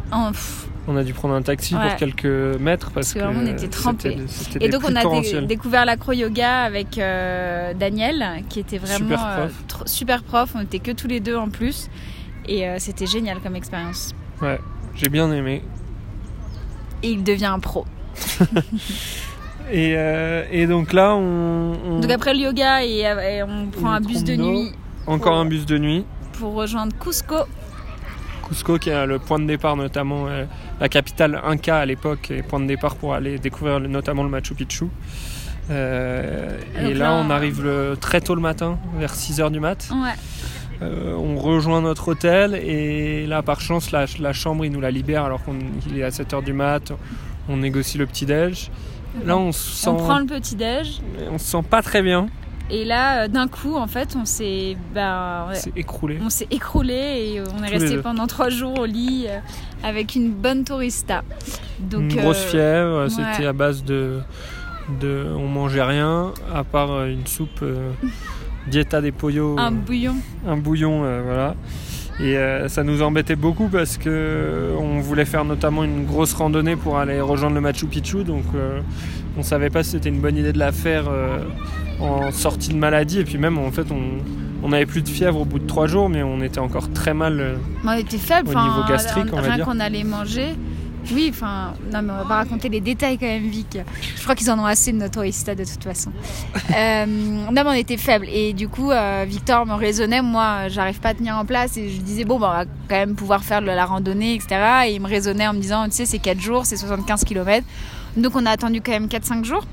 on 0.88 0.96
a 0.98 1.04
dû 1.04 1.14
prendre 1.14 1.34
un 1.36 1.42
taxi 1.42 1.76
Ouais. 1.76 1.82
pour 1.88 1.96
quelques 1.98 2.26
mètres 2.60 2.92
parce, 2.92 3.14
Parce 3.14 3.14
que 3.14 3.20
vraiment, 3.20 3.42
on 3.44 3.48
était 3.54 3.68
trempés. 3.68 4.18
c'était 4.28 4.66
Et 4.66 4.70
donc 4.70 4.82
on 4.88 4.96
a 4.96 5.42
découvert 5.42 5.86
l'acro-yoga 5.86 6.62
avec 6.64 6.98
euh, 6.98 7.74
Daniel, 7.74 8.44
qui 8.50 8.60
était 8.60 8.78
vraiment 8.78 8.98
Super 8.98 9.26
euh, 9.26 9.48
prof. 9.68 9.84
tr- 9.86 9.88
super 9.88 10.24
prof. 10.24 10.50
On 10.56 10.62
était 10.62 10.80
que 10.80 10.92
tous 10.92 11.08
les 11.08 11.20
deux 11.20 11.36
en 11.36 11.50
plus, 11.50 11.90
et 12.48 12.66
c'était 12.78 13.06
génial 13.08 13.40
comme 13.40 13.56
expérience. 13.56 14.14
Ouais, 14.42 14.60
j'ai 14.96 15.10
bien 15.10 15.32
aimé. 15.32 15.64
Et 17.04 17.10
il 17.12 17.24
devient 17.24 17.46
un 17.46 17.60
pro. 17.60 17.86
Et, 19.72 19.94
euh, 19.98 20.44
et 20.52 20.66
donc 20.68 20.94
là, 20.94 21.16
on, 21.16 21.74
on- 21.88 22.00
Donc 22.00 22.12
après 22.12 22.34
le 22.34 22.40
yoga 22.42 22.84
et, 22.84 23.00
et 23.02 23.44
on 23.44 23.68
prend 23.68 23.92
un 23.92 24.02
bus 24.02 24.24
de 24.24 24.36
nuit 24.36 24.72
encore 25.08 25.36
un 25.38 25.46
bus 25.46 25.66
de 25.66 25.78
nuit. 25.78 26.06
pour 26.34 26.54
rejoindre 26.54 26.94
Cusco. 27.00 27.36
Cusco, 28.48 28.78
qui 28.78 28.90
est 28.90 29.06
le 29.08 29.18
point 29.20 29.40
de 29.40 29.46
départ, 29.46 29.76
notamment 29.76 30.28
euh, 30.28 30.46
la 30.80 30.88
capitale 30.90 31.40
Inca 31.46 31.78
à 31.78 31.86
l'époque, 31.86 32.30
et 32.32 32.42
point 32.44 32.60
de 32.60 32.66
départ 32.68 32.96
pour 32.96 33.14
aller 33.16 33.40
découvrir 33.40 33.80
notamment 33.80 34.24
le 34.24 34.30
Machu 34.30 34.54
Picchu. 34.54 34.86
Euh, 35.72 36.58
et 36.80 36.94
là, 36.94 37.10
là, 37.10 37.14
on 37.26 37.30
arrive 37.30 37.64
le- 37.64 37.96
très 38.00 38.22
tôt 38.22 38.36
le 38.36 38.42
matin, 38.42 38.78
vers 38.98 39.14
6h 39.14 39.52
du 39.52 39.60
mat. 39.60 39.88
Ouais. 39.92 40.14
Euh, 40.82 41.14
on 41.16 41.36
rejoint 41.38 41.82
notre 41.82 42.08
hôtel 42.10 42.56
et 42.56 43.26
là, 43.28 43.42
par 43.44 43.62
chance, 43.62 43.92
la, 43.92 44.06
la 44.20 44.34
chambre, 44.34 44.64
il 44.66 44.72
nous 44.72 44.80
la 44.82 44.92
libère 44.92 45.26
alors 45.26 45.42
qu'il 45.44 45.98
est 46.00 46.04
à 46.04 46.10
7h 46.10 46.44
du 46.44 46.54
mat. 46.54 46.92
On 47.50 47.58
négocie 47.58 47.98
le 47.98 48.06
petit-déj. 48.06 48.72
Là, 49.26 49.38
on 49.38 49.52
se 49.52 49.76
sent, 49.76 49.90
On 49.90 49.96
prend 49.96 50.20
le 50.20 50.26
petit 50.26 50.56
déj 50.56 51.02
on 51.32 51.38
se 51.38 51.46
sent 51.46 51.64
pas 51.70 51.82
très 51.82 52.02
bien. 52.02 52.28
et 52.70 52.86
là 52.86 53.24
euh, 53.24 53.28
d'un 53.28 53.48
coup 53.48 53.76
en 53.76 53.88
fait 53.88 54.16
on 54.16 54.26
s'est 54.26 54.78
bah, 54.94 55.48
écroulé. 55.76 56.20
on 56.24 56.30
s'est 56.30 56.48
écroulé 56.52 56.94
et 56.94 57.42
on 57.42 57.64
est 57.64 57.72
Tous 57.72 57.82
resté 57.82 57.98
pendant 57.98 58.28
trois 58.28 58.50
jours 58.50 58.78
au 58.80 58.86
lit 58.86 59.26
euh, 59.28 59.40
avec 59.84 60.16
une 60.16 60.32
bonne 60.32 60.64
tourista. 60.64 61.24
Donc 61.80 62.14
une 62.14 62.16
grosse 62.22 62.44
euh, 62.46 62.50
fièvre, 62.50 63.04
ouais. 63.04 63.10
c'était 63.10 63.46
à 63.48 63.54
base 63.54 63.84
de, 63.84 64.20
de. 65.00 65.26
On 65.38 65.48
mangeait 65.48 65.84
rien, 65.84 66.34
à 66.54 66.64
part 66.64 67.06
une 67.06 67.26
soupe 67.26 67.62
euh, 67.62 67.92
dieta 68.68 69.02
des 69.02 69.12
pollos, 69.12 69.58
un 69.58 69.72
bouillon. 69.72 70.16
un 70.48 70.58
bouillon, 70.58 71.04
euh, 71.04 71.22
voilà. 71.24 71.56
Et 72.22 72.38
euh, 72.38 72.68
ça 72.68 72.84
nous 72.84 73.02
embêtait 73.02 73.38
beaucoup 73.38 73.70
parce 73.70 73.98
que 73.98 74.10
euh, 74.10 74.76
on 74.78 75.00
voulait 75.00 75.24
faire 75.26 75.46
notamment 75.46 75.86
une 75.86 76.06
grosse 76.06 76.34
randonnée 76.34 76.76
pour 76.76 76.98
aller 76.98 77.22
rejoindre 77.22 77.56
le 77.56 77.62
Machu 77.62 77.86
Picchu, 77.86 78.26
donc 78.26 78.44
euh, 78.56 78.82
on 79.38 79.44
savait 79.44 79.70
pas 79.70 79.84
si 79.84 79.92
c'était 79.92 80.10
une 80.10 80.20
bonne 80.20 80.36
idée 80.36 80.52
de 80.52 80.60
la 80.60 80.74
faire 80.74 81.06
euh, 81.10 81.40
en 82.02 82.30
sortie 82.32 82.70
de 82.70 82.78
maladie. 82.78 83.20
Et 83.20 83.24
puis 83.24 83.38
même, 83.38 83.58
en 83.58 83.72
fait, 83.72 83.86
on, 83.92 84.20
on 84.64 84.74
avait 84.74 84.86
plus 84.86 85.02
de 85.02 85.08
fièvre 85.08 85.40
au 85.40 85.46
bout 85.46 85.60
de 85.60 85.68
trois 85.68 85.88
jours, 85.88 86.10
mais 86.10 86.22
on 86.22 86.42
était 86.42 86.60
encore 86.60 86.92
très 86.92 87.14
mal. 87.14 87.56
On 87.86 87.92
était 87.94 88.18
faible. 88.18 88.50
Au 88.50 88.62
niveau 88.68 88.84
gastrique, 88.90 89.28
on 89.32 89.38
va 89.38 89.42
rien 89.44 89.56
dire. 89.56 89.66
qu'on 89.66 89.80
allait 89.80 90.04
manger. 90.04 90.56
Oui, 91.12 91.28
enfin, 91.32 91.74
non, 91.92 92.02
mais 92.04 92.14
on 92.14 92.18
va 92.18 92.26
pas 92.26 92.36
raconter 92.36 92.70
les 92.70 92.82
détails 92.82 93.18
quand 93.18 93.26
même, 93.26 93.48
Vic. 93.48 93.78
Je 94.16 94.22
crois 94.24 94.36
qu'ils 94.36 94.50
en 94.52 94.60
ont 94.60 94.66
assez 94.66 94.92
de 94.92 94.98
notre 94.98 95.14
tourista 95.16 95.56
de 95.56 95.64
toute 95.64 95.84
façon. 95.84 96.12
euh, 96.76 97.06
non, 97.08 97.52
mais 97.52 97.64
on 97.66 97.72
était 97.74 97.98
faible. 97.98 98.28
Et 98.30 98.54
du 98.54 98.68
coup, 98.70 98.92
euh, 98.92 99.26
Victor 99.28 99.66
me 99.66 99.74
raisonnait. 99.74 100.22
Moi, 100.22 100.68
j'arrive 100.68 101.00
pas 101.00 101.10
à 101.10 101.14
tenir 101.16 101.36
en 101.36 101.46
place. 101.46 101.78
Et 101.78 101.90
je 101.90 102.02
disais, 102.02 102.26
bon, 102.26 102.40
bah, 102.40 102.48
on 102.52 102.58
va 102.60 102.66
quand 102.66 102.96
même 102.96 103.16
pouvoir 103.16 103.44
faire 103.44 103.62
de 103.62 103.68
la 103.68 103.86
randonnée, 103.86 104.36
etc. 104.36 104.58
Et 104.88 104.94
il 104.96 105.02
me 105.02 105.08
raisonnait 105.08 105.48
en 105.48 105.54
me 105.54 105.60
disant, 105.60 105.86
tu 105.86 105.92
sais, 105.92 106.06
c'est 106.06 106.20
4 106.20 106.40
jours, 106.40 106.66
c'est 106.66 106.78
75 106.78 107.24
km. 107.24 107.66
Donc, 108.18 108.36
on 108.36 108.46
a 108.46 108.52
attendu 108.52 108.82
quand 108.82 108.92
même 108.92 109.08
4-5 109.08 109.44
jours. 109.46 109.66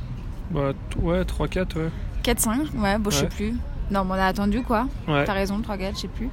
bah, 0.50 0.72
ouais, 1.02 1.22
3-4, 1.22 1.76
ouais. 1.76 1.90
4-5, 2.24 2.58
ouais, 2.82 2.98
bon, 2.98 3.10
je 3.10 3.16
sais 3.16 3.22
Ouais. 3.24 3.28
plus. 3.28 3.54
Non, 3.90 4.04
mais 4.04 4.12
on 4.12 4.14
a 4.14 4.26
attendu 4.26 4.62
quoi. 4.62 4.88
Ouais, 5.06 5.24
T'as 5.24 5.32
raison, 5.32 5.60
3-4, 5.60 5.94
je 5.94 6.00
sais 6.00 6.08
plus. 6.08 6.28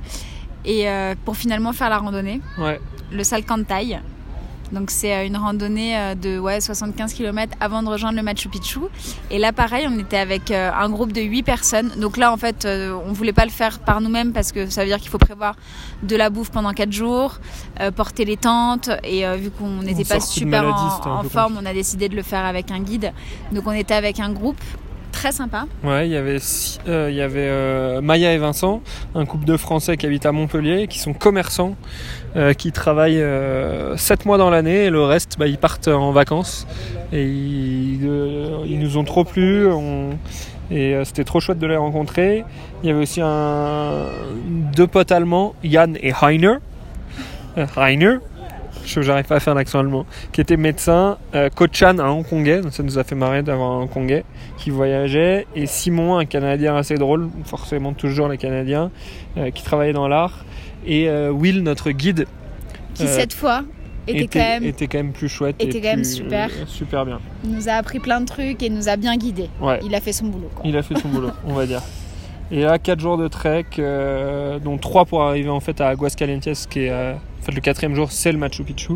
Et 0.65 0.89
euh, 0.89 1.13
pour 1.23 1.37
finalement 1.37 1.71
faire 1.71 1.89
la 1.89 1.99
randonnée 1.99 2.41
ouais. 2.57 2.79
le 3.11 3.23
Salcantay. 3.23 3.99
Donc 4.73 4.89
c'est 4.89 5.13
euh, 5.13 5.25
une 5.25 5.37
randonnée 5.37 5.97
euh, 5.97 6.15
de 6.15 6.39
ouais, 6.39 6.59
75 6.59 7.13
km 7.13 7.55
avant 7.59 7.83
de 7.83 7.89
rejoindre 7.89 8.17
le 8.17 8.23
Machu 8.23 8.49
Picchu. 8.49 8.79
Et 9.29 9.37
là 9.37 9.53
pareil, 9.53 9.87
on 9.89 9.97
était 9.99 10.17
avec 10.17 10.51
euh, 10.51 10.71
un 10.73 10.89
groupe 10.89 11.13
de 11.13 11.21
8 11.21 11.43
personnes. 11.43 11.91
Donc 11.97 12.17
là 12.17 12.33
en 12.33 12.37
fait, 12.37 12.67
on 12.67 13.13
voulait 13.13 13.33
pas 13.33 13.45
le 13.45 13.51
faire 13.51 13.79
par 13.79 14.01
nous-mêmes 14.01 14.33
parce 14.33 14.51
que 14.51 14.69
ça 14.69 14.81
veut 14.81 14.87
dire 14.87 14.97
qu'il 14.97 15.09
faut 15.09 15.17
prévoir 15.17 15.55
de 16.03 16.15
la 16.15 16.29
bouffe 16.29 16.49
pendant 16.51 16.73
4 16.73 16.91
jours, 16.91 17.39
euh, 17.79 17.91
porter 17.91 18.25
les 18.25 18.37
tentes 18.37 18.89
et 19.03 19.25
euh, 19.25 19.35
vu 19.35 19.49
qu'on 19.51 19.81
n'était 19.81 20.03
pas 20.03 20.19
super 20.19 20.63
maladie, 20.63 20.83
en, 21.05 21.23
forme, 21.23 21.57
on 21.61 21.65
a 21.65 21.73
décidé 21.73 22.09
de 22.09 22.15
le 22.15 22.23
faire 22.23 22.45
avec 22.45 22.71
un 22.71 22.79
guide. 22.79 23.13
Donc 23.51 23.65
on 23.67 23.71
était 23.71 23.93
avec 23.93 24.19
un 24.19 24.31
groupe 24.31 24.59
très 25.23 25.31
sympa. 25.31 25.67
Ouais, 25.85 26.05
il 26.05 26.11
y 26.11 26.17
avait, 26.17 26.37
euh, 26.89 27.07
il 27.09 27.15
y 27.15 27.21
avait 27.21 27.47
euh, 27.47 28.01
Maya 28.01 28.33
et 28.33 28.37
Vincent, 28.37 28.81
un 29.15 29.25
couple 29.25 29.45
de 29.45 29.55
Français 29.55 29.95
qui 29.95 30.05
habitent 30.05 30.25
à 30.25 30.33
Montpellier, 30.33 30.87
qui 30.87 30.99
sont 30.99 31.13
commerçants, 31.13 31.77
euh, 32.35 32.51
qui 32.51 32.73
travaillent 32.73 33.23
7 33.95 34.25
mois 34.25 34.37
dans 34.37 34.49
l'année 34.49 34.83
et 34.83 34.89
le 34.89 35.01
reste, 35.01 35.39
bah, 35.39 35.47
ils 35.47 35.57
partent 35.57 35.87
en 35.87 36.11
vacances. 36.11 36.67
Et 37.13 37.23
ils, 37.23 37.99
nous 38.01 38.97
ont 38.97 39.05
trop 39.05 39.23
plu. 39.23 39.65
on- 39.67 40.17
et 40.71 40.99
c'était 41.05 41.23
trop 41.23 41.39
chouette 41.39 41.59
de 41.59 41.67
les 41.67 41.77
rencontrer. 41.77 42.43
Il 42.83 42.89
y 42.89 42.91
avait 42.91 43.01
aussi 43.03 43.21
un, 43.23 44.07
deux 44.75 44.87
potes 44.87 45.13
allemands, 45.13 45.55
Yann 45.63 45.97
et 46.01 46.11
Heiner. 46.21 46.55
Heiner, 47.77 48.17
je 48.85 49.01
j'arrive 49.01 49.25
pas 49.25 49.35
à 49.35 49.39
faire 49.39 49.55
l'accent 49.55 49.79
allemand, 49.79 50.05
qui 50.31 50.41
étaient 50.41 50.57
médecins. 50.57 51.17
Euh, 51.35 51.49
Kochan, 51.49 51.99
un 51.99 52.09
Hongkongais, 52.09 52.61
donc 52.61 52.73
ça 52.73 52.83
nous 52.83 52.97
a 52.99 53.03
fait 53.03 53.15
marrer 53.15 53.43
d'avoir 53.43 53.71
un 53.71 53.81
Hongkongais 53.83 54.23
qui 54.57 54.69
voyageait. 54.69 55.47
Et 55.55 55.65
Simon, 55.65 56.17
un 56.17 56.25
Canadien 56.25 56.75
assez 56.75 56.95
drôle, 56.95 57.29
forcément 57.45 57.93
toujours 57.93 58.27
les 58.27 58.37
Canadiens, 58.37 58.91
euh, 59.37 59.51
qui 59.51 59.63
travaillait 59.63 59.93
dans 59.93 60.07
l'art. 60.07 60.45
Et 60.85 61.07
euh, 61.09 61.31
Will, 61.31 61.63
notre 61.63 61.91
guide, 61.91 62.25
Qui 62.93 63.03
Euh, 63.03 63.07
cette 63.07 63.33
fois 63.33 63.63
était, 64.07 64.27
quand 64.27 64.39
même, 64.39 64.63
était 64.65 64.87
quand 64.87 64.97
même 64.97 65.13
plus 65.13 65.29
chouette. 65.29 65.55
était 65.59 65.77
et 65.77 65.81
quand 65.81 65.95
même 65.95 66.03
super. 66.03 66.49
euh, 66.49 66.65
super 66.67 67.05
bien. 67.05 67.19
nous 67.45 67.69
a 67.69 67.73
appris 67.73 67.99
plein 67.99 68.19
de 68.19 68.25
trucs 68.25 68.61
et 68.61 68.69
nous 68.69 68.89
a 68.89 68.97
bien 68.97 69.15
guidés. 69.15 69.49
Ouais. 69.61 69.79
Il 69.83 69.95
a 69.95 70.01
fait 70.01 70.11
son 70.13 70.25
boulot. 70.27 70.49
Quoi. 70.53 70.65
Il 70.67 70.75
a 70.75 70.83
fait 70.83 70.97
son 70.99 71.07
boulot, 71.07 71.29
on 71.45 71.53
va 71.53 71.65
dire. 71.65 71.81
Et 72.51 72.61
là, 72.61 72.77
4 72.77 72.99
jours 72.99 73.17
de 73.17 73.27
trek, 73.29 73.65
euh, 73.79 74.59
dont 74.59 74.77
3 74.77 75.05
pour 75.05 75.23
arriver 75.23 75.49
en 75.49 75.61
fait 75.61 75.79
à 75.79 75.87
Aguascalientes, 75.87 76.49
qui 76.69 76.81
est 76.81 76.89
euh, 76.91 77.13
en 77.43 77.45
fait, 77.45 77.51
le 77.51 77.61
quatrième 77.61 77.93
jour, 77.93 78.09
c'est 78.11 78.31
le 78.31 78.37
Machu 78.37 78.63
Picchu. 78.63 78.93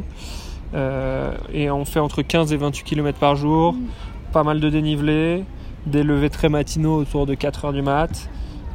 Euh, 0.74 1.32
et 1.54 1.70
on 1.70 1.84
fait 1.86 2.00
entre 2.00 2.22
15 2.22 2.54
et 2.54 2.58
28 2.58 2.84
km 2.84 3.18
par 3.20 3.36
jour, 3.36 3.74
Mm. 3.74 3.78
pas 4.32 4.44
mal 4.44 4.60
de 4.62 4.70
dénivelé, 4.70 5.44
des 5.86 6.04
levées 6.04 6.30
très 6.30 6.50
matinaux 6.50 6.96
autour 6.98 7.26
de 7.26 7.34
4 7.36 7.66
heures 7.66 7.74
du 7.74 7.82
mat. 7.82 8.30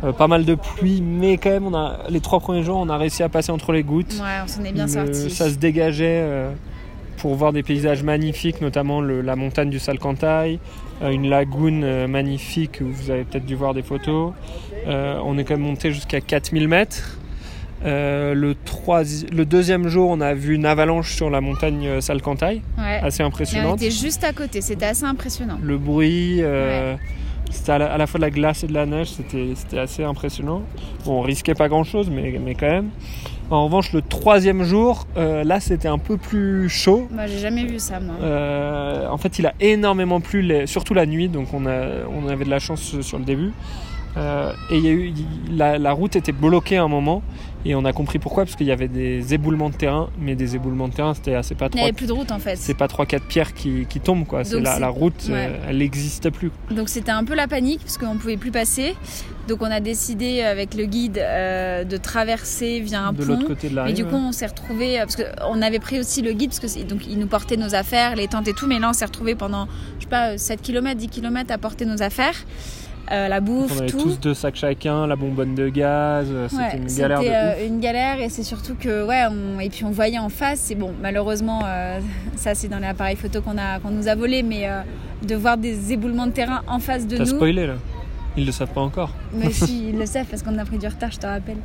euh, 0.05 0.11
pas 0.11 0.27
mal 0.27 0.45
de 0.45 0.57
pluie, 0.57 1.01
mais 1.01 1.37
quand 1.37 1.51
même, 1.51 1.65
on 1.65 1.75
a, 1.77 1.99
les 2.11 2.19
trois 2.19 2.41
premiers 2.41 2.65
jours, 2.65 2.77
on 2.77 2.89
a 2.89 2.97
réussi 2.97 3.23
à 3.23 3.29
passer 3.29 3.53
entre 3.53 3.71
les 3.71 3.85
gouttes. 3.85 4.15
Ouais, 4.21 4.41
on 4.43 4.49
s'en 4.49 4.65
est 4.65 4.73
bien 4.73 4.87
Le- 4.87 4.91
sorti. 4.91 5.31
Ça 5.31 5.49
se 5.49 5.55
dégageait 5.55 6.23
euh, 6.25 6.51
pour 7.19 7.37
voir 7.37 7.53
des 7.53 7.63
paysages 7.63 8.03
magnifiques, 8.03 8.61
notamment 8.61 9.01
le- 9.01 9.21
la 9.21 9.37
montagne 9.37 9.71
du 9.71 9.79
Salcantay, 9.79 10.59
euh, 11.03 11.11
une 11.11 11.29
lagune 11.29 12.09
magnifique 12.09 12.81
où 12.83 12.89
vous 12.91 13.11
avez 13.13 13.23
peut-être 13.23 13.47
dû 13.47 13.55
voir 13.55 13.75
des 13.75 13.83
photos. 13.83 14.33
On 14.89 15.39
est 15.39 15.45
quand 15.45 15.55
même 15.55 15.61
monté 15.67 15.93
jusqu'à 15.93 16.21
4000 16.21 16.67
mètres. 16.67 17.19
Euh, 17.85 18.35
le, 18.35 19.45
deuxième 19.45 19.89
jour, 19.89 20.11
on 20.11 20.21
a 20.21 20.35
vu 20.35 20.55
une 20.55 20.67
avalanche 20.67 21.15
sur 21.15 21.31
la 21.31 21.41
montagne 21.41 21.87
euh, 21.87 22.01
Salcantay, 22.01 22.63
Ouais. 22.79 23.01
assez 23.03 23.23
Et 23.23 23.25
on 23.25 23.29
impressionnante. 23.29 23.83
était 23.83 23.91
juste 23.91 24.23
à 24.25 24.33
côté, 24.33 24.61
c'était 24.61 24.87
assez 24.87 25.05
impressionnant. 25.05 25.59
Le 25.63 25.79
bruit, 25.79 26.39
euh, 26.43 26.95
c'était 27.51 27.73
à 27.73 27.79
la, 27.79 27.93
à 27.93 27.99
la 27.99 28.07
fois 28.07 28.19
de 28.19 28.25
la 28.25 28.31
glace 28.31 28.63
et 28.63 28.67
de 28.69 28.75
la 28.75 28.87
neige, 28.87 29.09
c'était 29.11 29.79
assez 29.79 30.05
impressionnant. 30.05 30.63
Bon, 31.05 31.19
on 31.19 31.23
risquait 31.23 31.55
pas 31.55 31.69
grand 31.69 31.85
chose, 31.85 32.09
mais, 32.11 32.39
mais 32.45 32.55
quand 32.55 32.71
même. 32.71 32.91
En 33.51 33.65
revanche, 33.65 33.93
le 33.93 34.01
troisième 34.01 34.63
jour, 34.63 35.07
euh, 35.19 35.45
là, 35.45 35.61
c'était 35.61 35.89
un 35.89 35.99
peu 35.99 36.17
plus 36.17 36.69
chaud. 36.71 37.09
Moi, 37.13 37.27
j'ai 37.27 37.39
jamais 37.39 37.65
vu 37.67 37.79
ça, 37.79 38.01
moi. 38.01 38.15
Euh, 38.23 39.07
en 39.09 39.19
fait, 39.19 39.39
il 39.41 39.47
a 39.47 39.53
énormément 39.61 40.21
plu, 40.21 40.41
les- 40.41 40.67
surtout 40.67 40.95
la 40.95 41.05
nuit, 41.05 41.29
donc 41.29 41.53
on, 41.53 41.67
a, 41.67 42.07
on 42.09 42.29
avait 42.29 42.45
de 42.47 42.51
la 42.51 42.61
chance 42.61 43.01
sur 43.03 43.19
le 43.19 43.25
début. 43.25 43.53
Euh, 44.17 44.53
et 44.71 44.77
il 44.79 44.85
y 44.85 44.89
a 44.89 44.93
eu, 44.93 45.13
il- 45.49 45.57
la, 45.57 45.79
la 45.79 45.93
route 45.93 46.17
était 46.17 46.33
bloquée 46.33 46.77
à 46.79 46.83
un 46.85 46.89
moment, 46.89 47.23
et 47.65 47.75
on 47.75 47.85
a 47.85 47.93
compris 47.93 48.19
pourquoi, 48.19 48.45
parce 48.45 48.57
qu'il 48.57 48.67
y 48.67 48.73
avait 48.73 48.89
des 48.89 49.35
éboulements 49.35 49.71
de 49.71 49.75
terrain, 49.77 50.11
mais 50.19 50.35
des 50.35 50.57
éboulements 50.57 50.89
de 50.89 50.95
terrain, 50.95 51.15
c'était 51.15 51.35
assez 51.35 51.55
pas 51.55 51.69
Il 51.73 51.77
n'y 51.77 51.83
avait 51.83 51.93
plus 51.93 52.07
de 52.07 52.13
route 52.13 52.31
en 52.33 52.39
fait. 52.39 52.57
c'est 52.57 52.75
pas 52.75 52.89
trois 52.89 53.07
quatre 53.07 53.25
pierres 53.27 53.55
qui, 53.55 53.87
qui 53.89 54.01
tombent 54.01 54.27
quoi. 54.27 54.45
C'est 54.45 54.61
la, 54.61 54.75
c'est- 54.75 54.81
la 54.81 54.89
route, 54.89 55.27
ouais. 55.29 55.49
euh, 55.51 55.67
elle 55.69 55.79
n'existait 55.79 56.31
plus. 56.31 56.51
Donc 56.71 56.89
c'était 56.89 57.13
un 57.13 57.25
peu 57.25 57.35
la 57.35 57.47
panique 57.49 57.81
parce 57.81 57.99
qu'on 57.99 58.17
pouvait 58.17 58.37
plus 58.37 58.51
passer. 58.51 58.95
Donc 59.49 59.61
on 59.61 59.71
a 59.71 59.81
décidé 59.81 60.43
avec 60.43 60.75
le 60.75 60.85
guide 60.87 61.19
euh, 61.19 61.83
de 61.85 61.97
traverser 61.97 62.79
via 62.81 63.03
un 63.03 63.13
de 63.13 63.23
pont. 63.25 63.29
l'autre 63.33 63.47
côté 63.49 63.69
de 63.69 63.75
la 63.77 63.85
rive. 63.85 63.97
du 63.97 64.05
coup, 64.05 64.15
on 64.15 64.31
s'est 64.33 64.47
retrouvé 64.47 64.99
parce 64.99 65.17
qu'on 65.17 65.61
avait 65.63 65.81
pris 65.81 65.99
aussi 65.99 66.23
le 66.23 66.33
guide 66.33 66.51
parce 66.51 66.61
que 66.61 66.69
c'est- 66.69 66.85
donc 66.85 67.07
il 67.09 67.19
nous 67.19 67.27
portait 67.27 67.57
nos 67.57 67.75
affaires, 67.75 68.15
les 68.15 68.29
tentes 68.29 68.47
et 68.49 68.53
tout. 68.53 68.67
Mais 68.69 68.79
là, 68.79 68.91
on 68.91 68.93
s'est 68.93 69.05
retrouvé 69.05 69.35
pendant 69.35 69.67
je 69.99 70.05
sais 70.05 70.09
pas 70.09 70.39
7 70.39 70.63
km, 70.63 70.97
10 70.97 71.09
km 71.09 71.53
à 71.53 71.59
porter 71.59 71.85
nos 71.87 72.03
affaires, 72.03 72.35
euh, 73.11 73.29
la 73.29 73.41
bouffe, 73.41 73.73
on 73.75 73.79
avait 73.81 73.87
tout. 73.89 73.99
tous 73.99 74.19
deux 74.21 74.33
sacs 74.35 74.55
chacun, 74.57 75.07
la 75.07 75.17
bonbonne 75.17 75.55
de 75.55 75.69
gaz, 75.69 76.27
euh, 76.31 76.49
c'était 76.49 76.63
Ouais, 76.63 76.77
une 76.77 76.87
galère 76.97 77.19
c'était, 77.21 77.35
euh, 77.35 77.67
une 77.67 77.81
galère 77.81 78.21
et 78.21 78.29
c'est 78.29 78.43
surtout 78.45 78.75
que 78.79 79.05
ouais 79.05 79.25
on- 79.31 79.59
et 79.61 79.69
puis 79.71 79.85
on 79.85 79.91
voyait 79.91 80.19
en 80.19 80.29
face 80.29 80.61
c'est 80.61 80.75
bon 80.77 80.93
malheureusement 81.03 81.61
ça 82.37 82.55
c'est 82.55 82.69
dans 82.69 82.79
l'appareil 82.79 83.17
photo 83.17 83.41
qu'on 83.43 83.59
a 83.59 83.81
qu'on 83.81 83.91
nous 83.91 84.07
a 84.09 84.15
volé 84.15 84.43
mais 84.43 84.69
de 85.27 85.35
voir 85.35 85.57
des 85.59 85.93
éboulements 85.93 86.27
de 86.27 86.33
terrain 86.33 86.63
en 86.69 86.79
face 86.79 87.07
de 87.07 87.17
T'as 87.17 87.25
nous. 87.25 87.31
spoilé 87.31 87.67
là. 87.67 87.75
Ils 88.37 88.47
le 88.47 88.53
savent 88.53 88.73
pas 88.73 88.81
encore. 88.81 89.11
mais 89.35 89.51
si 89.53 89.89
ils 89.91 89.99
le 89.99 90.07
savent 90.07 90.27
parce 90.31 90.43
qu'on 90.43 90.57
a 90.59 90.65
pris 90.65 90.79
du 90.79 90.87
retard 90.87 91.11
je 91.11 91.19
te 91.19 91.27
rappelle. 91.27 91.59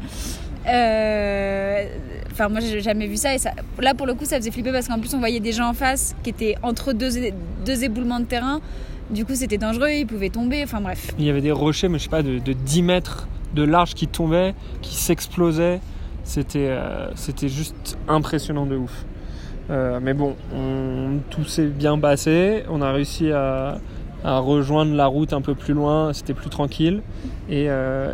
Enfin 2.32 2.50
moi 2.50 2.60
j'ai 2.60 2.82
jamais 2.82 3.08
vu 3.08 3.15
ça 3.17 3.34
et 3.34 3.38
ça 3.38 3.51
là 3.79 3.94
pour 3.94 4.06
le 4.06 4.13
coup 4.13 4.25
ça 4.25 4.38
faisait 4.38 4.51
flipper 4.51 4.72
parce 4.72 4.88
qu'en 4.88 5.00
plus 5.00 5.13
on 5.13 5.20
voyait 5.20 5.39
des 5.39 5.51
gens 5.51 5.70
en 5.70 5.74
face 5.74 6.15
qui 6.24 6.29
étaient 6.29 6.56
entre 6.62 6.94
deux, 6.94 7.10
deux 7.65 7.84
éboulements 7.84 8.20
de 8.20 8.25
terrain 8.25 8.60
du 9.10 9.26
coup 9.26 9.36
c'était 9.36 9.58
dangereux 9.58 9.90
ils 9.90 10.06
pouvaient 10.08 10.30
tomber 10.30 10.62
enfin 10.64 10.82
bref 10.82 11.12
Il 11.18 11.26
y 11.26 11.30
avait 11.30 11.42
des 11.42 11.52
rochers, 11.52 11.88
mais 11.90 11.98
je 11.98 12.04
sais 12.04 12.10
pas, 12.10 12.24
de, 12.24 12.40
de 12.40 12.54
10 12.54 12.82
mètres 12.82 13.28
de 13.56 13.64
large 13.64 13.94
qui 13.94 14.08
tombaient, 14.08 14.54
qui 14.82 14.96
s'explosaient. 14.96 15.80
C'était 16.24 16.68
euh, 16.68 17.10
juste 17.44 17.98
impressionnant 18.10 18.66
de 18.66 18.76
ouf. 18.76 19.06
Euh, 19.70 20.00
mais 20.02 20.14
bon, 20.14 20.36
on- 20.54 21.20
tout 21.30 21.46
s'est 21.46 21.68
bien 21.68 21.98
passé. 21.98 22.64
On 22.70 22.82
a 22.82 22.92
réussi 22.92 23.32
à, 23.32 23.80
rejoindre 24.24 24.94
la 24.94 25.06
route 25.08 25.32
un 25.32 25.39
peu 25.41 25.56
plus 25.56 25.74
loin. 25.74 26.12
C'était 26.12 26.34
plus 26.34 26.50
tranquille. 26.50 27.02
Et, 27.50 27.67
euh, 27.70 28.13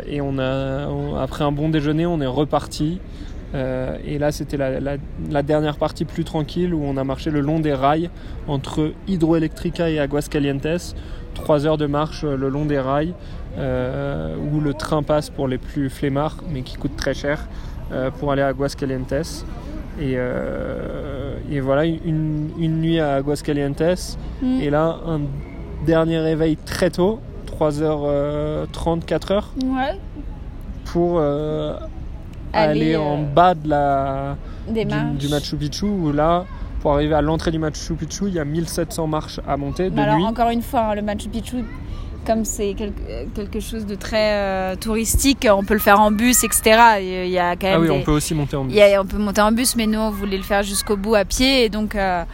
après 1.18 1.42
un 1.44 1.50
bon 1.52 1.68
déjeuner, 1.70 2.06
on 2.06 2.20
est 2.20 2.26
reparti. 2.26 3.00
Euh, 3.54 3.96
et 4.04 4.18
là, 4.18 4.32
c'était 4.32 4.56
la, 4.56 4.80
la- 4.80 4.96
la 5.30 5.42
dernière 5.42 5.76
partie 5.76 6.04
plus 6.04 6.24
tranquille 6.24 6.74
où 6.74 6.82
on 6.84 6.96
a 6.96 7.04
marché 7.04 7.30
le 7.30 7.40
long 7.40 7.60
des 7.60 7.72
rails 7.74 8.10
entre 8.48 8.92
Hydroelectrica 9.06 9.90
et 9.90 9.98
Aguascalientes. 10.00 10.94
Trois 11.34 11.66
heures 11.66 11.78
de 11.78 11.86
marche 11.86 12.24
euh, 12.24 12.36
le 12.36 12.48
long 12.48 12.64
des 12.64 12.78
rails 12.80 13.14
euh, 13.58 14.34
où 14.52 14.60
le 14.60 14.74
train 14.74 15.02
passe 15.02 15.30
pour 15.30 15.46
les 15.48 15.58
plus 15.58 15.88
flemmards, 15.90 16.38
mais 16.52 16.62
qui 16.62 16.76
coûte 16.76 16.96
très 16.96 17.14
cher 17.14 17.46
euh, 17.92 18.10
pour 18.10 18.32
aller 18.32 18.42
à 18.42 18.48
Aguascalientes. 18.48 19.44
Et, 20.00 20.16
et 21.52 21.60
voilà, 21.60 21.84
une, 21.84 22.50
une 22.58 22.80
nuit 22.80 22.98
à 22.98 23.14
Aguascalientes. 23.14 24.08
Mm. 24.42 24.60
Et 24.60 24.68
là, 24.70 24.96
un 25.06 25.20
dernier 25.86 26.18
réveil 26.18 26.56
très 26.56 26.90
tôt, 26.90 27.20
3h30, 27.60 29.04
4h, 29.04 29.42
ouais 29.64 29.98
pour 30.86 31.18
Aller, 32.54 32.70
aller, 32.82 32.94
euh, 32.94 33.00
en 33.00 33.18
bas 33.22 33.54
de 33.54 33.68
la, 33.68 34.36
des 34.68 34.84
du, 34.84 35.28
Machu 35.28 35.56
Picchu, 35.56 35.86
où 35.86 36.12
là, 36.12 36.44
pour 36.80 36.92
arriver 36.94 37.14
à 37.14 37.22
l'entrée 37.22 37.50
du 37.50 37.58
Machu 37.58 37.94
Picchu, 37.94 38.24
il 38.28 38.34
y 38.34 38.38
a 38.38 38.44
1700 38.44 39.06
marches 39.06 39.40
à 39.46 39.56
monter 39.56 39.90
de 39.90 39.98
alors 40.00 40.16
nuit. 40.16 40.24
encore 40.24 40.50
une 40.50 40.62
fois, 40.62 40.80
hein, 40.90 40.94
le 40.94 41.02
Machu 41.02 41.28
Picchu, 41.28 41.64
comme 42.26 42.44
c'est 42.44 42.72
quelque, 42.74 43.00
quelque 43.34 43.60
chose 43.60 43.84
de 43.84 43.94
très 43.94 44.32
euh, 44.32 44.76
touristique, 44.76 45.46
on 45.50 45.62
peut 45.62 45.74
le 45.74 45.80
faire 45.80 46.00
en 46.00 46.10
bus, 46.10 46.42
etc. 46.44 46.62
Il 47.00 47.28
y 47.30 47.38
a 47.38 47.54
quand 47.56 47.66
même 47.66 47.76
Ah 47.76 47.80
oui, 47.80 47.86
des- 47.88 47.92
on 47.92 48.00
peut 48.02 48.12
aussi 48.12 48.34
monter 48.34 48.56
en 48.56 48.64
bus. 48.64 48.72
il 48.74 48.78
y 48.78 48.82
a- 48.82 49.00
on 49.02 49.04
peut 49.06 49.18
monter 49.18 49.42
en 49.42 49.52
bus, 49.52 49.76
mais 49.76 49.86
nous 49.86 49.98
on 49.98 50.10
voulait 50.10 50.38
le 50.38 50.42
faire 50.42 50.62
jusqu'au 50.62 50.96
bout 50.96 51.14
à 51.16 51.24
pied, 51.26 51.64
et 51.64 51.68
donc 51.68 51.94
euh, 51.94 52.24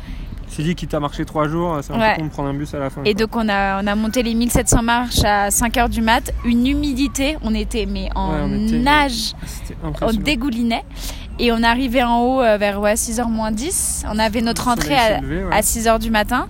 C'est 0.51 0.63
dit 0.65 0.75
qu'il 0.75 0.89
t'a 0.89 0.99
marché 1.01 1.25
3 1.25 1.49
jours, 1.49 1.79
c'est 1.83 1.93
un 1.93 1.99
Ouais. 2.01 2.15
peu 2.17 2.21
con 2.23 2.27
de 2.27 2.31
prendre 2.33 2.49
un 2.49 2.55
bus 2.55 2.75
à 2.75 2.79
la 2.81 2.91
fin. 2.91 3.03
et 3.05 3.15
quoi. 3.15 3.21
donc 3.27 3.37
on 3.37 3.49
a 3.49 3.83
on 3.83 3.87
a 3.87 3.95
monté 3.95 4.23
les 4.23 4.35
1700 4.35 4.83
marches 4.83 5.25
à 5.25 5.51
5 5.51 5.77
heures 5.79 5.89
du 5.89 6.03
mat, 6.03 6.33
une 6.45 6.67
humidité, 6.67 7.37
on 7.43 7.55
était 7.55 7.87
mais 7.87 8.09
en 8.17 8.31
Ouais, 8.33 8.41
on 8.45 8.67
était- 8.67 8.79
nage, 8.79 9.33
C'était 9.47 9.77
on 10.03 10.13
dégoulinait, 10.13 10.85
et 11.39 11.53
on 11.53 11.63
arrivait 11.63 12.03
en 12.03 12.19
haut 12.21 12.43
euh, 12.43 12.57
vers 12.59 12.81
ouais, 12.81 12.95
6h 12.97 13.29
moins 13.29 13.53
10. 13.53 14.05
On 14.11 14.19
avait 14.19 14.41
notre 14.43 14.69
entrée 14.69 14.95
à, 14.97 15.07
s'est 15.17 15.21
levé, 15.21 15.45
ouais. 15.45 15.55
à 15.55 15.63
6h 15.63 15.99
du 16.01 16.11
matin. 16.11 16.49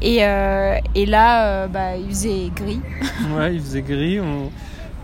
Et, 0.00 0.24
euh, 0.24 0.76
et 0.94 1.04
là, 1.06 1.44
euh, 1.46 1.66
bah, 1.68 1.96
il 1.96 2.08
faisait 2.08 2.50
gris. 2.56 2.80
Ouais, 3.36 3.54
il 3.54 3.60
faisait 3.60 3.82
gris. 3.82 4.18
On... 4.20 4.50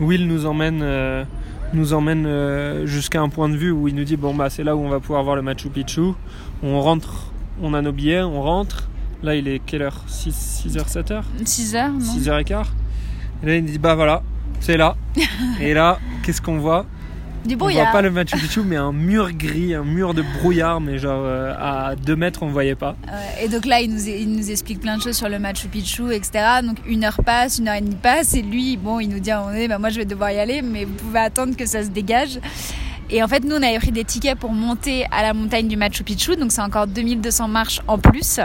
Will 0.04 0.26
nous 0.28 0.46
emmène, 0.46 0.80
euh, 0.82 1.24
nous 1.72 1.92
emmène 1.92 2.86
jusqu'à 2.86 3.20
un 3.20 3.28
point 3.28 3.48
de 3.48 3.56
vue 3.56 3.70
où 3.72 3.88
il 3.88 3.94
nous 3.96 4.04
dit 4.04 4.16
bon 4.16 4.32
bah 4.34 4.48
c'est 4.48 4.62
là 4.64 4.74
où 4.76 4.80
on 4.80 4.88
va 4.88 5.00
pouvoir 5.00 5.22
voir 5.24 5.34
le 5.36 5.42
Machu 5.42 5.68
Picchu. 5.70 6.12
On 6.62 6.80
rentre, 6.80 7.27
on 7.62 7.74
a 7.74 7.82
nos 7.82 7.92
billets, 7.92 8.22
on 8.22 8.42
rentre. 8.42 8.88
Là 9.22 9.34
il 9.34 9.48
est 9.48 9.60
quelle 9.64 9.82
heure? 9.82 10.04
6, 10.06 10.64
6h, 10.66 10.92
7h 10.92 11.22
6h, 11.42 11.90
non 11.92 11.98
6h15 11.98 12.64
Et 13.42 13.46
là 13.46 13.56
il 13.56 13.64
nous 13.64 13.70
dit 13.72 13.78
bah 13.78 13.94
voilà, 13.94 14.22
c'est 14.60 14.76
là. 14.76 14.96
Et 15.60 15.74
là, 15.74 15.98
qu'est-ce 16.22 16.40
qu'on 16.40 16.58
voit? 16.58 16.86
Du 17.44 17.54
On 17.54 17.58
brouillard. 17.58 17.84
voit 17.86 17.92
pas 17.92 18.02
le 18.02 18.10
Machu 18.10 18.36
Picchu 18.36 18.62
mais 18.64 18.76
un 18.76 18.92
mur 18.92 19.30
gris, 19.32 19.72
un 19.74 19.84
mur 19.84 20.12
de 20.14 20.22
brouillard, 20.40 20.80
mais 20.80 20.98
genre 20.98 21.22
euh, 21.24 21.54
à 21.58 21.94
2 21.96 22.14
mètres 22.16 22.42
on 22.42 22.48
voyait 22.48 22.74
pas. 22.74 22.96
Ouais, 23.06 23.44
et 23.44 23.48
donc 23.48 23.64
là, 23.64 23.80
il 23.80 23.92
nous, 23.94 24.06
il 24.08 24.30
nous 24.34 24.50
explique 24.50 24.80
plein 24.80 24.96
de 24.98 25.02
choses 25.02 25.16
sur 25.16 25.28
le 25.28 25.38
Machu 25.38 25.68
Picchu, 25.68 26.12
etc. 26.12 26.44
Donc 26.64 26.78
une 26.86 27.04
heure 27.04 27.20
passe, 27.24 27.58
une 27.58 27.68
heure 27.68 27.76
et 27.76 27.80
demie 27.80 27.94
passe, 28.00 28.34
et 28.34 28.42
lui, 28.42 28.76
bon, 28.76 28.98
il 29.00 29.08
nous 29.08 29.20
dit 29.20 29.30
à 29.30 29.38
un 29.38 29.40
moment 29.40 29.52
donné, 29.52 29.68
bah, 29.68 29.78
moi 29.78 29.88
je 29.90 29.98
vais 29.98 30.04
devoir 30.04 30.30
y 30.32 30.38
aller, 30.38 30.62
mais 30.62 30.84
vous 30.84 30.94
pouvez 30.94 31.20
attendre 31.20 31.56
que 31.56 31.64
ça 31.64 31.82
se 31.82 31.88
dégage. 31.90 32.38
Et 33.10 33.22
en 33.22 33.28
fait, 33.28 33.44
nous, 33.44 33.56
on 33.56 33.62
avait 33.62 33.78
pris 33.78 33.92
des 33.92 34.04
tickets 34.04 34.38
pour 34.38 34.52
monter 34.52 35.06
à 35.10 35.22
la 35.22 35.32
montagne 35.34 35.66
du 35.68 35.76
Machu 35.76 36.04
Picchu, 36.04 36.36
donc 36.36 36.52
c'est 36.52 36.60
encore 36.60 36.86
2200 36.86 37.48
marches 37.48 37.80
en 37.88 37.98
plus. 37.98 38.40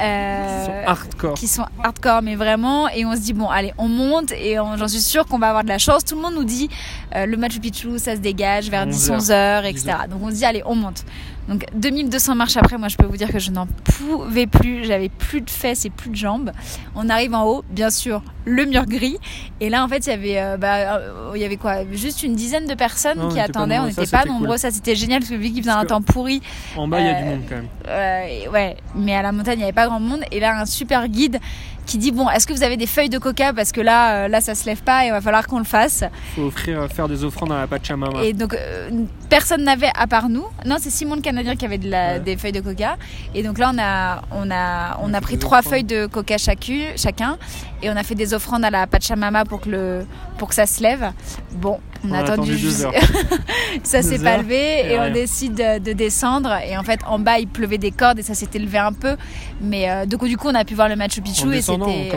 Euh, 0.00 0.46
Ils 0.58 0.66
sont 0.66 0.88
hardcore. 0.90 1.34
qui 1.34 1.46
sont 1.48 1.66
hardcore 1.82 2.22
mais 2.22 2.34
vraiment. 2.36 2.88
Et 2.88 3.04
on 3.04 3.14
se 3.14 3.20
dit 3.20 3.32
bon 3.34 3.48
allez 3.48 3.74
on 3.76 3.88
monte. 3.88 4.32
Et 4.32 4.54
j'en 4.54 4.88
suis 4.88 5.00
sûre 5.00 5.26
qu'on 5.26 5.38
va 5.38 5.48
avoir 5.48 5.64
de 5.64 5.68
la 5.68 5.78
chance. 5.78 6.04
Tout 6.04 6.14
le 6.14 6.22
monde 6.22 6.34
nous 6.34 6.44
dit 6.44 6.70
euh, 7.16 7.26
le 7.26 7.36
Machu 7.36 7.58
Picchu 7.60 7.98
ça 7.98 8.14
se 8.14 8.20
dégage 8.20 8.70
vers 8.70 8.86
10 8.86 9.10
11 9.10 9.16
11 9.16 9.30
heures. 9.32 9.64
etc 9.66 9.92
donc 10.10 10.20
on 10.22 10.30
se 10.30 10.36
dit 10.36 10.44
allez 10.46 10.62
on 10.64 10.74
monte 10.74 11.04
donc 11.50 11.66
2200 11.74 12.34
marches 12.36 12.56
après 12.56 12.78
moi 12.78 12.88
je 12.88 12.96
peux 12.96 13.04
vous 13.06 13.16
dire 13.18 13.30
que 13.30 13.38
je 13.38 13.50
n'en 13.50 13.66
pouvais 13.66 14.46
plus 14.46 14.84
j'avais 14.84 15.08
plus 15.10 15.40
de 15.42 15.50
fesses 15.50 15.84
et 15.84 15.90
plus 15.90 16.08
de 16.10 16.16
jambes 16.16 16.52
on 16.94 17.08
arrive 17.10 17.34
en 17.34 17.44
haut 17.44 17.64
bien 17.70 17.90
sûr 17.90 18.22
le 18.46 18.64
mur 18.64 18.86
gris 18.86 19.18
et 19.60 19.68
là 19.68 19.84
en 19.84 19.88
fait 19.88 20.06
il 20.06 20.10
y 20.10 20.12
avait 20.12 20.40
euh, 20.40 20.56
bah, 20.56 20.96
euh, 20.98 21.32
il 21.34 21.40
y 21.42 21.44
avait 21.44 21.56
quoi? 21.56 21.84
Juste 21.92 22.22
une 22.22 22.34
dizaine 22.34 22.66
de 22.66 22.74
personnes 22.74 23.18
Non, 23.18 23.28
qui 23.28 23.38
attendaient 23.40 23.78
on 23.78 23.86
n'était 23.86 24.06
pas 24.06 24.24
nombreux 24.24 24.56
ça 24.56 24.70
c'était 24.70 24.94
génial 24.94 25.18
parce 25.20 25.30
que 25.30 25.36
vu 25.36 25.50
qu'il 25.50 25.62
faisait 25.62 25.70
un 25.74 25.84
temps 25.84 26.00
pourri 26.02 26.40
En 26.76 26.88
bas 26.88 27.00
il 27.00 27.06
y 27.06 27.08
a 27.08 27.16
Euh, 27.16 27.18
du 27.22 27.24
monde 27.28 27.42
quand 27.48 27.56
même. 27.56 27.68
euh, 27.88 28.50
ouais, 28.52 28.76
mais 28.94 29.14
à 29.14 29.22
la 29.22 29.32
montagne, 29.32 29.54
il 29.54 29.58
n'y 29.58 29.64
avait 29.64 29.72
pas 29.72 29.86
grand 29.86 30.00
monde. 30.00 30.20
Et 30.30 30.38
là, 30.40 30.58
un 30.60 30.64
super 30.66 31.08
guide 31.08 31.38
qui 31.86 31.98
dit 31.98 32.12
Bon, 32.12 32.28
est-ce 32.30 32.46
que 32.46 32.52
vous 32.52 32.62
avez 32.62 32.76
des 32.76 32.86
feuilles 32.86 33.08
de 33.08 33.18
coca? 33.18 33.52
Parce 33.52 33.72
que 33.72 33.80
là, 33.80 34.24
euh, 34.24 34.28
là, 34.28 34.40
ça 34.40 34.54
se 34.54 34.64
lève 34.66 34.82
pas 34.82 35.04
et 35.04 35.08
il 35.08 35.10
va 35.10 35.20
falloir 35.20 35.46
qu'on 35.46 35.58
le 35.58 35.64
fasse. 35.64 36.04
Faut 36.36 36.42
offrir, 36.42 36.86
faire 36.92 37.08
des 37.08 37.24
offrandes 37.24 37.52
à 37.52 37.58
la 37.58 37.66
Pachamama. 37.66 38.22
Et 38.22 38.32
donc, 38.32 38.54
euh, 38.54 38.90
personne 39.28 39.64
n'avait 39.64 39.90
à 39.94 40.06
part 40.06 40.28
nous. 40.28 40.44
Non, 40.66 40.76
c'est 40.78 40.90
Simon 40.90 41.16
le 41.16 41.20
à 41.40 41.44
dire 41.44 41.52
qu'il 41.54 41.62
y 41.62 41.66
avait 41.66 41.78
de 41.78 41.90
la, 41.90 42.12
Ouais. 42.14 42.20
des 42.20 42.36
feuilles 42.36 42.52
de 42.52 42.60
coca. 42.60 42.96
Et 43.34 43.42
donc 43.42 43.58
là, 43.58 43.70
on 43.74 43.78
a, 43.78 44.22
on 44.32 44.50
a, 44.50 44.98
on 45.02 45.12
a 45.14 45.20
pris 45.20 45.38
trois 45.38 45.62
feuilles 45.62 45.84
de 45.84 46.06
coca 46.06 46.36
chacu- 46.36 46.96
chacun. 46.96 47.38
Et 47.82 47.90
on 47.90 47.96
a 47.96 48.02
fait 48.02 48.14
des 48.14 48.34
offrandes 48.34 48.64
à 48.64 48.70
la 48.70 48.86
Pachamama 48.86 49.44
pour 49.44 49.60
que, 49.60 49.70
le, 49.70 50.06
pour 50.38 50.48
que 50.48 50.54
ça 50.54 50.66
se 50.66 50.82
lève. 50.82 51.12
Bon, 51.52 51.78
on, 52.04 52.10
On 52.10 52.12
a 52.12 52.18
attendu 52.18 52.32
attendu 52.32 52.50
deux 52.52 52.56
juste- 52.58 52.84
heures. 52.84 52.92
ça 53.82 54.02
s'est 54.02 54.18
pas 54.18 54.38
levé 54.38 54.56
et 54.56 54.92
et, 54.92 55.00
on 55.00 55.12
décide 55.12 55.54
de, 55.54 55.78
de 55.78 55.92
descendre. 55.92 56.52
Et 56.66 56.76
en 56.76 56.82
fait, 56.82 57.00
en 57.06 57.18
bas, 57.18 57.38
il 57.38 57.48
pleuvait 57.48 57.78
des 57.78 57.90
cordes 57.90 58.18
et 58.18 58.22
ça 58.22 58.34
s'était 58.34 58.58
levé 58.58 58.78
un 58.78 58.92
peu. 58.92 59.16
Mais 59.60 59.90
euh, 59.90 60.06
du 60.06 60.16
coup, 60.16 60.28
du 60.28 60.36
coup, 60.36 60.48
on 60.48 60.54
a 60.54 60.64
pu 60.64 60.74
voir 60.74 60.88
le 60.88 60.96
Machu 60.96 61.20
Picchu 61.20 61.46
En 61.46 61.52
et 61.52 61.62
c'était. 61.62 62.12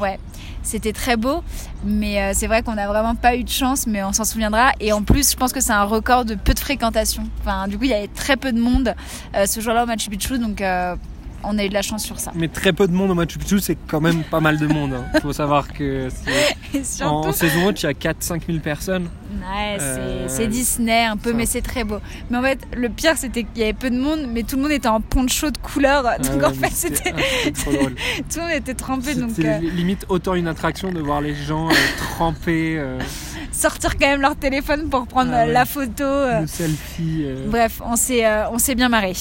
Ouais, 0.00 0.18
c'était 0.62 0.92
très 0.92 1.16
beau. 1.16 1.42
Mais 1.84 2.20
euh, 2.22 2.30
c'est 2.34 2.46
vrai 2.46 2.62
qu'on 2.62 2.74
n'a 2.74 2.86
vraiment 2.86 3.14
pas 3.14 3.36
eu 3.36 3.44
de 3.44 3.48
chance, 3.50 3.86
mais 3.86 4.02
on 4.04 4.12
s'en 4.12 4.24
souviendra. 4.24 4.72
Et 4.80 4.92
en 4.92 5.02
plus, 5.02 5.32
je 5.32 5.36
pense 5.36 5.52
que 5.52 5.60
c'est 5.60 5.72
un 5.72 5.84
record 5.84 6.24
de 6.24 6.34
peu 6.34 6.54
de 6.54 6.60
fréquentation. 6.60 7.24
Enfin, 7.40 7.68
du 7.68 7.76
coup, 7.78 7.84
il 7.84 7.90
y 7.90 7.94
avait 7.94 8.08
très 8.08 8.36
peu 8.36 8.52
de 8.52 8.60
monde 8.60 8.94
euh, 9.34 9.46
ce 9.46 9.60
jour-là 9.60 9.84
au 9.84 9.86
Machu 9.86 10.10
Picchu, 10.10 10.38
donc 10.38 10.60
on 11.46 11.58
a 11.58 11.64
eu 11.64 11.68
de 11.68 11.74
la 11.74 11.82
chance 11.82 12.04
sur 12.04 12.18
ça. 12.20 12.32
Mais 12.34 12.48
très 12.48 12.72
peu 12.72 12.86
de 12.86 12.92
monde 12.92 13.10
au 13.10 13.14
Machu 13.14 13.38
Picchu, 13.38 13.60
c'est 13.60 13.76
quand 13.88 14.00
même 14.00 14.22
pas 14.24 14.40
mal 14.40 14.58
de 14.58 14.66
monde. 14.66 14.94
Il 15.14 15.20
faut 15.22 15.32
savoir 15.32 15.72
que 15.72 16.08
surtout, 16.82 17.04
en 17.12 17.32
saison 17.32 17.66
haute, 17.66 17.82
il 17.82 17.86
y 17.86 17.88
a 17.88 17.92
4-5 17.92 18.42
000 18.46 18.58
personnes. 18.60 19.08
Ouais, 19.32 19.76
c'est 19.78 19.84
Euh, 19.84 20.28
c'est 20.28 20.46
Disney 20.46 21.04
un 21.04 21.16
peu, 21.16 21.30
ça. 21.30 21.36
mais 21.36 21.46
c'est 21.46 21.62
très 21.62 21.84
beau. 21.84 21.98
Mais 22.30 22.38
en 22.38 22.42
fait, 22.42 22.60
le 22.76 22.88
pire, 22.88 23.16
c'était 23.16 23.42
qu'il 23.44 23.58
y 23.60 23.64
avait 23.64 23.72
peu 23.72 23.90
de 23.90 23.98
monde, 23.98 24.20
mais 24.28 24.42
tout 24.42 24.56
le 24.56 24.62
monde 24.62 24.70
était 24.72 24.88
en 24.88 25.00
poncho 25.00 25.50
de 25.50 25.58
couleur. 25.58 26.02
Donc 26.18 26.42
Euh, 26.42 26.48
en 26.48 26.52
fait, 26.54 26.70
c'était 26.72 27.12
ah, 27.16 27.50
tout 27.64 27.70
le 27.70 28.40
monde 28.42 28.50
était 28.52 28.74
trempé. 28.74 29.14
Donc 29.14 29.38
euh, 29.38 29.58
limite 29.58 30.06
autant 30.08 30.34
une 30.34 30.46
attraction 30.48 30.92
de 30.92 31.00
voir 31.00 31.20
les 31.20 31.34
gens 31.34 31.68
euh, 31.68 31.72
trempés, 32.16 32.76
euh, 32.78 32.98
sortir 33.52 33.96
quand 33.98 34.06
même 34.08 34.20
leur 34.20 34.36
téléphone 34.36 34.88
pour 34.88 35.06
prendre 35.06 35.32
Ah 35.34 35.44
ouais. 35.46 35.52
la 35.52 35.64
photo. 35.64 36.04
euh. 36.04 36.40
le 36.42 36.46
selfie. 36.46 37.26
Bref, 37.48 37.80
on 37.84 37.96
s'est 37.96 38.24
on 38.52 38.58
s'est 38.58 38.74
bien 38.74 38.88
marré. 38.88 39.12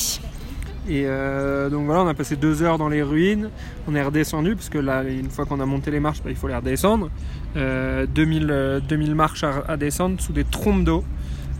Et 0.90 1.04
euh, 1.06 1.70
donc 1.70 1.86
voilà, 1.86 2.04
on 2.04 2.08
a 2.08 2.14
passé 2.14 2.36
deux 2.36 2.62
heures 2.62 2.78
dans 2.78 2.90
les 2.90 3.02
ruines. 3.02 3.50
On 3.88 3.96
est 3.96 4.04
redescendu 4.04 4.56
parce 4.56 4.70
que 4.70 4.78
là, 4.78 5.04
une 5.04 5.30
fois 5.30 5.46
qu'on 5.46 5.60
a 5.60 5.66
monté 5.66 5.92
les 5.92 6.00
marches, 6.00 6.22
bah, 6.24 6.30
il 6.30 6.36
faut 6.36 6.48
les 6.48 6.56
redescendre. 6.56 7.10
Euh, 7.56 8.06
2000, 8.06 8.48
euh, 8.50 8.80
2000 8.82 9.16
marches 9.16 9.44
à, 9.44 9.78
descendre 9.78 10.20
sous 10.20 10.34
des 10.34 10.44
trompes 10.44 10.84
d'eau. 10.84 11.04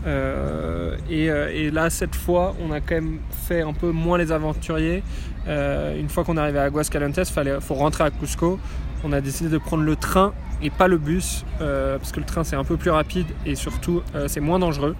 Euh, 0.06 0.96
et, 1.08 1.26
et 1.26 1.70
là, 1.70 1.88
cette 1.88 2.14
fois, 2.14 2.54
on 2.62 2.70
a 2.70 2.80
quand 2.80 2.96
même 2.96 3.20
fait 3.46 3.62
un 3.62 3.72
peu 3.72 3.90
moins 3.90 4.18
les 4.18 4.32
aventuriers. 4.32 5.02
Une 5.46 6.08
fois 6.08 6.24
qu'on 6.24 6.36
est 6.36 6.40
arrivé 6.40 6.58
à 6.58 6.64
Aguascalientes, 6.64 7.18
il 7.18 7.58
faut 7.60 7.74
rentrer 7.74 8.04
à 8.04 8.10
Cusco. 8.10 8.58
On 9.02 9.12
a 9.12 9.20
décidé 9.20 9.50
de 9.50 9.58
prendre 9.58 9.82
le 9.82 9.96
train 9.96 10.32
et 10.62 10.70
pas 10.70 10.88
le 10.88 10.96
bus 10.96 11.44
parce 11.58 12.12
que 12.12 12.20
le 12.20 12.26
train 12.26 12.44
c'est 12.44 12.56
un 12.56 12.64
peu 12.64 12.78
plus 12.78 12.90
rapide 12.90 13.26
et 13.44 13.54
surtout 13.54 14.02
c'est 14.26 14.40
moins 14.40 14.58
dangereux. 14.58 14.96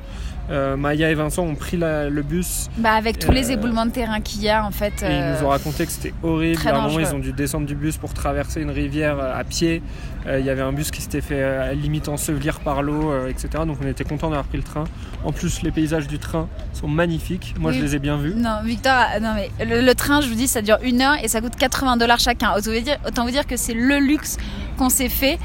Euh, 0.50 0.76
Maya 0.76 1.11
et 1.11 1.14
Vincent 1.14 1.42
ont 1.42 1.54
pris 1.54 1.76
la- 1.78 2.11
le 2.11 2.22
bus 2.22 2.68
Bah 2.76 2.92
avec 2.92 3.18
tous 3.18 3.33
les 3.33 3.48
Euh, 3.50 3.54
éboulements 3.54 3.87
de 3.87 3.90
terrain 3.92 4.20
qu'il 4.20 4.42
y 4.42 4.48
a 4.50 4.64
en 4.64 4.70
fait. 4.70 5.02
et 5.02 5.07
ils 5.07 5.11
euh, 5.11 5.38
nous 5.40 5.46
ont 5.46 5.48
raconté 5.48 5.87
que 5.87 5.92
c'était 5.92 6.12
horrible. 6.22 6.57
très 6.57 6.70
à 6.70 6.76
un 6.76 6.83
moment, 6.83 6.98
ils 7.00 7.14
ont 7.14 7.18
dû 7.18 7.33
descendre 7.33 7.66
du 7.66 7.74
bus 7.74 7.96
pour 7.96 8.12
traverser 8.12 8.61
une 8.61 8.70
rivière 8.70 9.18
euh, 9.18 9.38
à 9.40 9.42
pied. 9.44 9.83
Euh, 10.26 10.38
Il 10.40 10.44
y 10.46 10.50
avait 10.50 10.61
un 10.62 10.72
bus 10.72 10.90
qui 10.90 11.00
s'était 11.00 11.20
fait 11.22 11.40
euh, 11.42 11.72
limite 11.72 12.09
ensevelir 12.09 12.61
par 12.61 12.83
l'eau, 12.83 13.11
euh, 13.11 13.28
etc. 13.28 13.48
Donc 13.66 13.78
on 13.83 13.87
était 13.87 14.04
content 14.04 14.28
d'avoir 14.28 14.44
pris 14.46 14.59
le 14.59 14.64
train. 14.64 14.85
En 15.24 15.33
plus, 15.33 15.62
les 15.62 15.70
paysages 15.70 16.07
du 16.07 16.18
train 16.18 16.46
sont 16.74 16.88
magnifiques. 16.88 17.54
Moi, 17.59 17.70
Oui. 17.70 17.78
je 17.78 17.83
les 17.83 17.96
ai 17.96 17.98
bien 17.98 18.16
vus. 18.18 18.35
Non, 18.37 18.59
Victor, 18.64 18.92
non 19.22 19.33
mais 19.35 19.50
le, 19.64 19.80
le 19.80 19.94
train, 19.94 20.20
je 20.20 20.28
vous 20.28 20.35
dis, 20.35 20.46
ça 20.48 20.61
dure 20.61 20.78
une 20.83 21.00
heure 21.00 21.16
et 21.22 21.28
ça 21.28 21.40
coûte 21.40 21.57
80 21.57 21.96
dollars 21.96 22.20
chacun. 22.20 22.52
Autant 22.57 22.70
vous 22.70 22.80
dire, 22.80 22.98
autant 23.07 23.24
vous 23.24 23.30
dire 23.30 23.46
que 23.46 23.57
c'est 23.57 23.74
le 23.74 23.98
luxe 23.98 24.37
qu'on 24.76 24.90
s'est 24.90 25.09
fait 25.09 25.38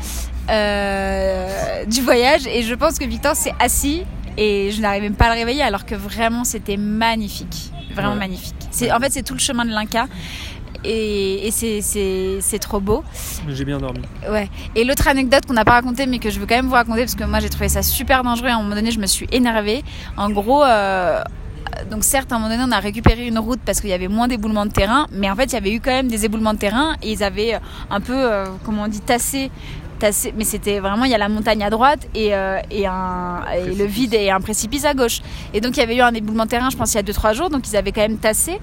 euh, 0.49 1.85
du 1.85 2.01
voyage. 2.01 2.47
Et 2.47 2.63
je 2.63 2.73
pense 2.75 2.97
que 2.99 3.05
Victor 3.05 3.35
s'est 3.35 3.53
assis 3.59 4.03
et 4.37 4.71
je 4.71 4.81
n'arrivais 4.81 5.07
même 5.09 5.15
pas 5.15 5.25
à 5.25 5.33
le 5.33 5.39
réveiller 5.39 5.61
alors 5.63 5.85
que 5.85 5.95
vraiment 5.95 6.43
c'était 6.43 6.77
magnifique, 6.77 7.71
vraiment 7.93 8.11
Ouais. 8.13 8.19
magnifique. 8.19 8.55
C'est 8.71 8.91
en 8.91 8.99
fait 8.99 9.11
c'est 9.11 9.23
tout 9.23 9.33
le 9.33 9.39
chemin 9.39 9.65
de 9.65 9.71
l'Inca. 9.71 10.07
Et, 10.85 11.45
et 11.47 11.51
c'est- 11.51 11.81
c'est 11.81 12.37
c'est 12.39 12.59
trop 12.59 12.79
beau. 12.79 13.03
J'ai 13.49 13.65
bien 13.65 13.79
dormi. 13.79 13.99
Ouais. 14.31 14.49
Et 14.75 14.85
l'autre 14.85 15.09
anecdote 15.09 15.45
qu'on 15.45 15.53
n'a 15.53 15.65
pas 15.65 15.73
racontée, 15.73 16.05
mais 16.05 16.19
que 16.19 16.29
je 16.29 16.39
veux 16.39 16.45
quand 16.45 16.55
même 16.55 16.67
vous 16.67 16.73
raconter, 16.73 17.01
parce 17.01 17.15
que 17.15 17.25
moi 17.25 17.39
j'ai 17.41 17.49
trouvé 17.49 17.67
ça 17.67 17.81
super 17.83 18.23
dangereux. 18.23 18.47
À 18.47 18.55
un 18.55 18.61
moment 18.61 18.75
donné, 18.75 18.91
je 18.91 18.99
me 18.99 19.05
suis 19.05 19.27
énervée. 19.33 19.83
En 20.15 20.29
gros, 20.29 20.63
euh, 20.63 21.21
donc 21.91 22.05
certes, 22.05 22.31
à 22.31 22.35
un 22.35 22.39
moment 22.39 22.49
donné, 22.49 22.63
on 22.65 22.71
a 22.71 22.79
récupéré 22.79 23.27
une 23.27 23.39
route 23.39 23.59
parce 23.65 23.81
qu'il 23.81 23.89
y 23.89 23.93
avait 23.93 24.07
moins 24.07 24.29
d'éboulements 24.29 24.65
de 24.65 24.71
terrain, 24.71 25.07
mais 25.11 25.29
en 25.29 25.35
fait, 25.35 25.45
il 25.45 25.53
y 25.53 25.57
avait 25.57 25.73
eu 25.73 25.81
quand 25.81 25.91
même 25.91 26.07
des 26.07 26.23
éboulements 26.23 26.53
de 26.53 26.59
terrain 26.59 26.95
et 27.03 27.11
ils 27.11 27.23
avaient 27.25 27.59
un 27.89 27.99
peu, 27.99 28.13
euh, 28.15 28.45
comment 28.63 28.83
on 28.83 28.87
dit, 28.87 29.01
tassé. 29.01 29.51
Mais 30.35 30.43
c'était 30.43 30.79
vraiment, 30.79 31.05
il 31.05 31.11
y 31.11 31.15
a 31.15 31.17
la 31.17 31.29
montagne 31.29 31.63
à 31.63 31.69
droite 31.69 32.07
et, 32.15 32.33
euh, 32.33 32.59
et, 32.71 32.85
un, 32.87 33.41
et 33.55 33.75
le 33.75 33.85
vide 33.85 34.13
et 34.13 34.29
un 34.31 34.39
précipice 34.41 34.85
à 34.85 34.93
gauche. 34.93 35.21
Et 35.53 35.61
donc 35.61 35.77
il 35.77 35.79
y 35.79 35.83
avait 35.83 35.95
eu 35.97 36.01
un 36.01 36.13
éboulement 36.13 36.45
de 36.45 36.49
terrain, 36.49 36.69
je 36.69 36.77
pense, 36.77 36.93
il 36.93 36.97
y 36.97 36.99
a 36.99 37.03
2-3 37.03 37.33
jours, 37.33 37.49
donc 37.49 37.67
ils 37.69 37.75
avaient 37.75 37.91
quand 37.91 38.01
même 38.01 38.17
tassé. 38.17 38.59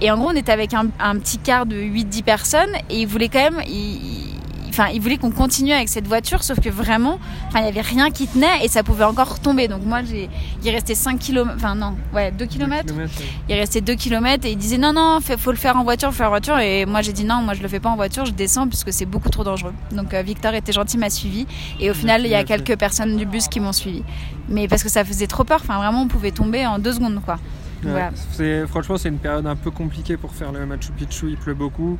Et 0.00 0.10
en 0.10 0.18
gros, 0.18 0.28
on 0.30 0.36
était 0.36 0.52
avec 0.52 0.74
un, 0.74 0.86
un 1.00 1.18
petit 1.18 1.38
quart 1.38 1.66
de 1.66 1.76
8-10 1.76 2.22
personnes 2.24 2.74
et 2.90 3.00
ils 3.00 3.06
voulaient 3.06 3.28
quand 3.28 3.38
même. 3.50 3.60
ils- 3.66 4.33
Enfin, 4.76 4.88
ils 4.92 5.00
voulaient 5.00 5.18
qu'on 5.18 5.30
continue 5.30 5.70
avec 5.72 5.88
cette 5.88 6.08
voiture, 6.08 6.42
sauf 6.42 6.58
que 6.58 6.68
vraiment, 6.68 7.20
enfin, 7.46 7.60
il 7.60 7.62
n'y 7.62 7.68
avait 7.68 7.80
rien 7.80 8.10
qui 8.10 8.26
tenait 8.26 8.64
et 8.64 8.68
ça 8.68 8.82
pouvait 8.82 9.04
encore 9.04 9.38
tomber. 9.38 9.68
Donc 9.68 9.84
moi, 9.84 10.00
j'ai, 10.02 10.28
il 10.64 10.70
restait 10.70 10.96
5 10.96 11.16
km, 11.20 11.52
enfin 11.54 11.76
non, 11.76 11.94
ouais, 12.12 12.32
2 12.32 12.44
km. 12.46 12.92
Ouais. 12.92 13.04
Il 13.48 13.54
restait 13.54 13.80
2 13.80 13.94
km 13.94 14.44
et 14.44 14.50
ils 14.50 14.56
disaient 14.58 14.76
non, 14.78 14.92
non, 14.92 15.20
fait- 15.20 15.36
faut 15.38 15.52
le 15.52 15.56
faire 15.56 15.76
en 15.76 15.84
voiture, 15.84 16.08
faut 16.08 16.12
le 16.12 16.16
faire 16.16 16.26
en 16.26 16.30
voiture. 16.30 16.58
Et 16.58 16.86
moi, 16.86 17.02
j'ai 17.02 17.12
dit 17.12 17.24
non, 17.24 17.36
moi, 17.36 17.54
je 17.54 17.62
le 17.62 17.68
fais 17.68 17.78
pas 17.78 17.88
en 17.90 17.94
voiture, 17.94 18.24
je 18.26 18.32
descends 18.32 18.66
puisque 18.66 18.92
c'est 18.92 19.06
beaucoup 19.06 19.28
trop 19.30 19.44
dangereux. 19.44 19.72
Donc 19.92 20.12
euh, 20.12 20.22
Victor 20.22 20.54
était 20.54 20.72
gentil, 20.72 20.98
m'a 20.98 21.08
suivi. 21.10 21.46
Et 21.78 21.88
au 21.88 21.94
final, 21.94 22.22
il 22.22 22.30
y 22.30 22.34
a 22.34 22.42
quelques 22.44 22.76
personnes 22.76 23.16
du 23.16 23.26
bus 23.26 23.46
qui 23.46 23.60
m'ont 23.60 23.72
suivi. 23.72 24.02
Mais 24.48 24.66
parce 24.66 24.82
que 24.82 24.88
ça 24.88 25.04
faisait 25.04 25.28
trop 25.28 25.44
peur, 25.44 25.60
enfin, 25.62 25.76
vraiment, 25.78 26.02
on 26.02 26.08
pouvait 26.08 26.32
tomber 26.32 26.66
en 26.66 26.80
deux 26.80 26.94
secondes, 26.94 27.20
quoi. 27.24 27.38
Ouais. 27.84 27.90
Voilà. 27.92 28.66
Franchement, 28.66 28.96
c'est 28.96 29.10
une 29.10 29.18
période 29.18 29.46
un 29.46 29.56
peu 29.56 29.70
compliquée 29.70 30.16
pour 30.16 30.32
faire 30.32 30.50
le 30.52 30.64
Machu 30.66 30.90
Picchu. 30.92 31.26
Il 31.30 31.36
pleut 31.36 31.54
beaucoup. 31.54 31.96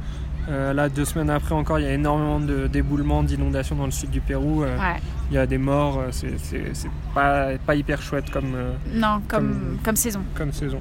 Euh, 0.50 0.74
là, 0.74 0.88
deux 0.90 1.04
semaines 1.06 1.30
après 1.30 1.54
encore, 1.54 1.78
il 1.78 1.84
y 1.86 1.88
a 1.88 1.92
énormément 1.94 2.38
de- 2.38 2.66
d'éboulements, 2.66 3.22
d'inondations 3.22 3.76
dans 3.76 3.86
le 3.86 3.90
sud 3.90 4.10
du 4.10 4.20
Pérou. 4.20 4.62
Euh, 4.62 4.76
Ouais. 4.76 5.00
Il 5.30 5.34
y 5.34 5.38
a 5.38 5.46
des 5.46 5.56
morts. 5.56 5.98
euh, 6.00 6.08
C'est 6.10 6.38
c'est- 6.38 6.70
c'est 6.74 6.90
pas, 7.14 7.48
pas 7.66 7.74
hyper 7.74 8.02
chouette 8.02 8.30
comme, 8.30 8.54
euh, 8.54 8.72
Non, 8.92 9.22
comme, 9.26 9.48
Comme- 9.48 9.78
comme 9.82 9.96
saison. 9.96 10.20
comme 10.34 10.52
saison. 10.52 10.80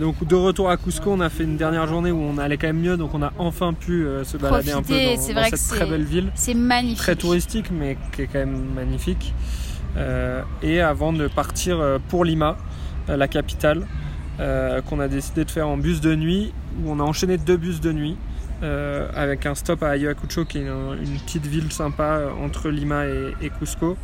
Donc 0.00 0.26
de 0.26 0.34
retour 0.34 0.68
à 0.70 0.76
Cusco, 0.76 1.12
on 1.12 1.20
a 1.20 1.28
fait 1.30 1.44
une 1.44 1.56
dernière 1.56 1.86
journée 1.86 2.10
où 2.10 2.20
on 2.20 2.36
allait 2.36 2.56
quand 2.58 2.66
même 2.66 2.80
mieux, 2.80 2.96
donc 2.96 3.14
on 3.14 3.22
a 3.22 3.32
enfin 3.38 3.72
pu 3.72 4.04
se 4.24 4.36
balader 4.36 4.72
un 4.72 4.82
peu 4.82 4.88
Profiter, 4.88 5.16
dans, 5.16 5.22
c'est 5.22 5.34
dans 5.34 5.40
vrai 5.40 5.50
que 5.50 5.56
cette 5.56 5.76
très 5.78 5.86
belle 5.86 6.04
ville, 6.04 6.30
C'est 6.34 6.52
magnifique. 6.54 6.98
très 6.98 7.16
touristique 7.16 7.70
mais 7.70 7.96
qui 8.12 8.22
est 8.22 8.26
quand 8.26 8.40
même 8.40 8.62
magnifique. 8.74 9.32
Et 10.62 10.80
avant 10.80 11.12
de 11.12 11.28
partir 11.28 11.78
pour 12.08 12.24
Lima, 12.24 12.56
la 13.08 13.28
capitale, 13.28 13.86
qu'on 14.38 15.00
a 15.00 15.08
décidé 15.08 15.44
de 15.44 15.50
faire 15.50 15.68
en 15.68 15.76
bus 15.78 16.00
de 16.00 16.14
nuit, 16.14 16.52
où 16.82 16.90
on 16.90 17.00
a 17.00 17.02
enchaîné 17.04 17.38
deux 17.38 17.56
bus 17.56 17.80
de 17.80 17.92
nuit. 17.92 18.16
Euh, 18.62 19.08
avec 19.14 19.46
un 19.46 19.54
stop 19.54 19.82
à 19.82 19.90
Ayacucho 19.90 20.44
qui 20.44 20.58
est 20.58 20.68
un- 20.68 20.94
une 20.94 21.18
petite 21.20 21.46
ville 21.46 21.70
sympa 21.72 22.02
euh, 22.18 22.30
entre 22.44 22.68
Lima 22.70 23.06
et, 23.06 23.34
et 23.42 23.50
Cusco. 23.50 23.96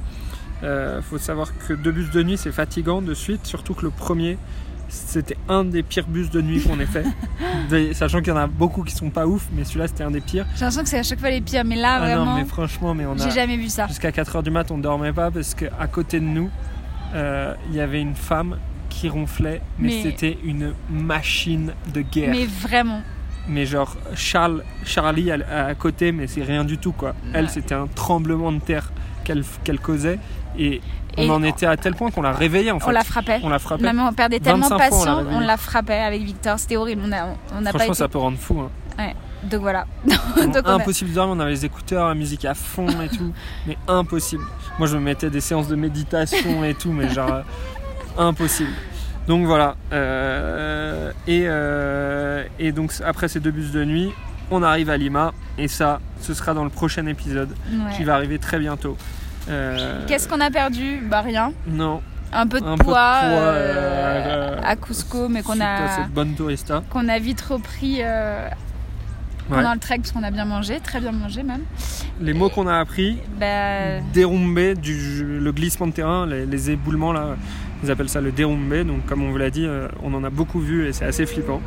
Il 0.63 1.03
faut 1.03 1.19
savoir 1.19 1.49
que 1.67 1.75
deux 1.75 1.93
bus 1.93 2.11
de 2.11 2.23
nuit 2.23 2.39
c'est 2.39 2.53
fatigant 2.53 3.03
de 3.03 3.13
suite, 3.13 3.45
surtout 3.47 3.75
que 3.75 3.83
le 3.83 3.91
premier 3.91 4.39
c'était 4.89 5.37
un 5.49 5.65
des 5.65 5.83
pires 5.83 6.07
bus 6.07 6.31
de 6.31 6.41
nuit 6.41 6.63
qu'on 6.63 6.79
ait 6.81 6.87
fait. 6.87 7.05
Sachant 7.95 8.21
qu'il 8.21 8.29
y 8.29 8.33
en 8.33 8.37
a 8.39 8.47
beaucoup 8.47 8.83
qui 8.83 8.95
sont 8.95 9.11
pas 9.11 9.27
ouf, 9.27 9.47
mais 9.53 9.65
celui-là 9.65 9.89
c'était 9.89 10.05
un 10.05 10.11
des 10.11 10.21
pires. 10.23 10.47
J'ai 10.55 10.61
l'impression 10.61 10.83
que 10.83 10.89
c'est 10.89 10.99
à 10.99 11.03
chaque 11.03 11.21
fois 11.21 11.29
les 11.31 11.41
pires, 11.43 11.65
mais 11.65 11.77
là, 11.77 11.97
Ah 11.97 12.01
vraiment, 12.01 12.25
non, 12.27 12.35
mais 12.37 12.45
franchement, 12.45 12.95
mais 12.95 13.05
on 13.05 13.17
j'ai 13.19 13.31
jamais 13.31 13.57
vu 13.59 13.69
ça. 13.69 13.87
jusqu'à 13.89 14.11
4h 14.11 14.43
du 14.43 14.51
mat, 14.51 14.71
on 14.71 14.79
dormait 14.79 15.13
pas 15.13 15.31
parce 15.31 15.55
qu'à 15.55 15.87
côté 15.91 16.19
de 16.21 16.25
nous, 16.25 16.49
euh, 17.15 17.55
il 17.69 17.75
y 17.77 17.81
avait 17.81 18.01
une 18.01 18.15
femme 18.15 18.57
qui 18.89 19.09
ronflait, 19.09 19.61
mais, 19.79 19.89
Mais- 19.89 20.03
c'était 20.03 20.39
une 20.45 20.73
machine 20.91 21.73
de 21.93 22.01
guerre. 22.03 22.31
Mais 22.31 22.47
vraiment. 22.47 23.03
Mais 23.49 23.67
genre 23.67 23.97
Charles, 24.15 24.63
Charlie 24.85 25.31
à, 25.31 25.67
à 25.67 25.75
côté, 25.75 26.13
mais 26.13 26.27
c'est 26.27 26.43
rien 26.43 26.65
du 26.65 26.79
tout 26.79 26.93
quoi. 26.93 27.15
Elle, 27.35 27.45
Ouais. 27.45 27.51
c'était 27.51 27.75
un 27.75 27.87
tremblement 27.87 28.53
de 28.53 28.59
terre 28.61 28.91
qu'elle 29.25 29.45
causait 29.81 30.19
et 30.59 30.81
on 31.17 31.23
Et 31.23 31.31
en 31.31 31.43
était 31.43 31.67
à 31.67 31.77
tel 31.77 31.95
point 31.95 32.11
qu'on 32.11 32.23
l'a 32.23 32.33
réveillée 32.33 32.71
en 32.71 32.81
fait. 32.81 32.87
On 32.89 32.91
la 32.91 33.05
frappait. 33.05 33.41
On 33.43 33.49
la 33.49 33.59
frappait. 33.59 33.85
On 33.87 34.13
perdait 34.13 34.41
tellement 34.41 34.69
25 34.69 34.89
fois, 34.89 34.99
on 35.01 35.05
l'a 35.05 35.15
patience, 35.17 35.35
on 35.35 35.41
la 35.41 35.57
frappait 35.57 35.95
avec 36.01 36.23
Victor. 36.23 36.59
C'était 36.59 36.77
horrible. 36.77 37.03
On 37.05 37.13
a, 37.13 37.27
on 37.57 37.63
pas 37.63 37.71
Franchement, 37.71 37.85
été. 37.87 37.95
ça 37.95 38.09
peut 38.09 38.19
rendre 38.19 38.39
fou. 38.39 38.61
hein. 38.61 38.71
Donc 39.45 39.61
voilà. 39.61 39.87
Vraiment 40.07 40.53
Donc 40.55 40.63
on 40.65 40.69
a- 40.71 40.73
impossible 40.75 41.11
de 41.11 41.15
dormir, 41.17 41.37
on 41.37 41.41
avait 41.41 41.51
les 41.51 41.65
écouteurs, 41.67 42.09
la 42.09 42.15
musique 42.15 42.47
à 42.47 42.55
fond 42.55 42.87
et 43.03 43.09
tout, 43.15 43.33
mais 43.67 43.77
impossible. 43.89 44.43
Moi 44.79 44.89
je 44.89 44.97
me 44.97 45.03
mettais 45.03 45.29
des 45.29 45.41
séances 45.43 45.69
de 45.69 45.77
méditation 45.77 46.65
et 46.65 46.73
tout, 46.75 46.93
mais 46.93 47.11
genre 47.11 47.31
euh, 47.31 47.43
impossible. 48.17 48.71
Donc 49.29 49.47
voilà. 49.47 49.77
euh, 49.93 51.11
et, 51.27 51.45
euh, 51.47 52.45
et 52.59 52.73
donc 52.73 52.93
après 53.05 53.29
ces 53.29 53.41
deux 53.41 53.51
bus 53.51 53.73
de 53.73 53.85
nuit, 53.85 54.11
on 54.51 54.63
arrive 54.63 54.91
à 54.91 54.97
Lima 54.97 55.33
et 55.57 55.69
ça, 55.69 56.01
ce 56.21 56.35
sera 56.35 56.53
dans 56.55 56.65
le 56.65 56.71
prochain 56.71 57.07
épisode 57.07 57.51
Ouais. 57.73 57.97
qui 57.97 58.05
va 58.05 58.15
arriver 58.15 58.39
très 58.39 58.59
bientôt. 58.59 58.97
Euh, 59.49 60.03
Qu'est-ce 60.07 60.29
qu'on 60.29 60.41
a 60.41 60.51
perdu? 60.51 61.01
Bah 61.11 61.21
rien. 61.23 61.53
Non, 61.67 62.03
Un 62.33 62.47
peu 62.47 62.61
de 62.61 62.67
un 62.67 62.77
peu 62.77 62.85
de 62.85 62.85
poids, 62.85 64.65
à 64.67 64.77
Cusco, 64.77 65.29
mais 65.29 65.43
qu'on 65.43 65.61
a, 65.61 65.89
cette 65.97 66.11
bonne 66.13 66.35
tourista. 66.35 66.83
qu'on 66.91 67.09
a 67.09 67.19
vite 67.19 67.41
repris 67.41 68.01
Ouais. 69.51 69.57
pendant 69.59 69.75
le 69.75 69.79
trek 69.79 69.99
parce 69.99 70.13
qu'on 70.13 70.23
a 70.23 70.31
bien 70.31 70.47
mangé, 70.47 70.81
très 70.81 71.01
bien 71.01 71.13
mangé 71.13 71.43
même. 71.43 71.61
Les 72.19 72.33
mots 72.33 72.49
qu'on 72.49 72.67
a 72.67 72.79
appris, 72.79 73.19
Bah, 73.39 74.01
dérombé, 74.15 74.75
du, 74.75 75.39
le 75.39 75.53
glissement 75.53 75.87
de 75.87 75.93
terrain, 75.93 76.25
les, 76.27 76.47
les 76.47 76.71
éboulements 76.71 77.13
là, 77.13 77.37
Ils 77.85 77.91
appellent 77.91 78.09
ça 78.09 78.21
le 78.21 78.33
derumbe. 78.33 78.75
Donc, 78.87 79.05
comme 79.07 79.23
on 79.23 79.31
vous 79.31 79.37
l'a 79.37 79.51
dit, 79.51 79.67
euh, 79.67 79.89
on 80.03 80.15
en 80.15 80.25
a 80.25 80.31
beaucoup 80.31 80.61
vu 80.61 80.89
et 80.89 80.93
c'est 80.93 81.05
assez 81.05 81.27
flippant. 81.27 81.61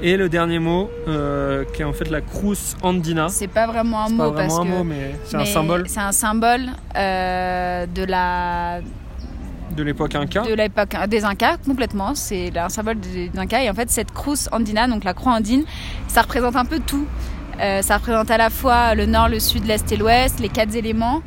Et 0.00 0.16
le 0.16 0.28
dernier 0.28 0.58
mot, 0.58 0.90
euh, 1.06 1.64
qui 1.72 1.82
est 1.82 1.84
en 1.84 1.92
fait 1.92 2.10
la 2.10 2.20
cruz 2.20 2.74
andina. 2.82 3.28
C'est 3.28 3.46
pas 3.46 3.66
vraiment 3.66 4.06
un 4.06 4.08
mot 4.08 4.16
pas 4.16 4.30
vraiment 4.30 4.48
parce 4.48 4.58
un 4.58 4.62
que 4.64 4.68
mot, 4.68 4.84
mais 4.84 5.14
c'est 5.24 5.36
un 5.36 5.44
symbole 5.44 5.84
C'est 5.86 6.00
un 6.00 6.12
symbole 6.12 6.66
euh, 6.96 7.86
de 7.86 8.04
la 8.04 8.80
de 9.76 9.82
l'époque 9.82 10.14
inca. 10.14 10.42
de 10.42 10.54
l'époque 10.54 10.96
des 11.08 11.24
Incas 11.24 11.56
complètement. 11.64 12.14
C'est 12.14 12.56
un 12.56 12.68
symbole 12.68 12.98
des 12.98 13.30
Incas 13.36 13.62
et 13.62 13.70
en 13.70 13.74
fait 13.74 13.90
cette 13.90 14.10
cruz 14.10 14.48
andina, 14.50 14.88
donc 14.88 15.04
la 15.04 15.14
croix 15.14 15.34
andine, 15.34 15.64
ça 16.08 16.22
représente 16.22 16.56
un 16.56 16.64
peu 16.64 16.80
tout. 16.80 17.06
Euh, 17.60 17.82
ça 17.82 17.98
représente 17.98 18.30
à 18.30 18.38
la 18.38 18.50
fois 18.50 18.94
le 18.94 19.06
nord, 19.06 19.28
le 19.28 19.38
sud, 19.38 19.66
l'est 19.66 19.90
et 19.92 19.96
l'ouest, 19.96 20.40
les 20.40 20.48
quatre 20.48 20.74
éléments. 20.74 21.22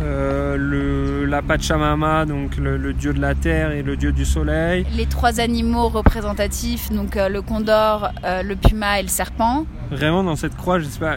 Euh, 0.00 0.56
le, 0.56 1.26
la 1.26 1.42
Pachamama, 1.42 2.24
donc 2.24 2.56
le, 2.56 2.76
le 2.78 2.92
dieu 2.94 3.12
de 3.12 3.20
la 3.20 3.34
terre 3.34 3.72
et 3.72 3.82
le 3.82 3.96
dieu 3.96 4.12
du 4.12 4.24
soleil. 4.24 4.86
Les 4.96 5.04
trois 5.06 5.40
animaux 5.40 5.88
représentatifs, 5.88 6.90
donc 6.90 7.16
euh, 7.16 7.28
le 7.28 7.42
condor, 7.42 8.08
euh, 8.24 8.42
le 8.42 8.56
puma 8.56 8.98
et 8.98 9.02
le 9.02 9.08
serpent. 9.08 9.66
Vraiment, 9.90 10.24
dans 10.24 10.36
cette 10.36 10.56
croix, 10.56 10.78
je 10.78 10.84
sais 10.86 10.98
pas, 11.00 11.16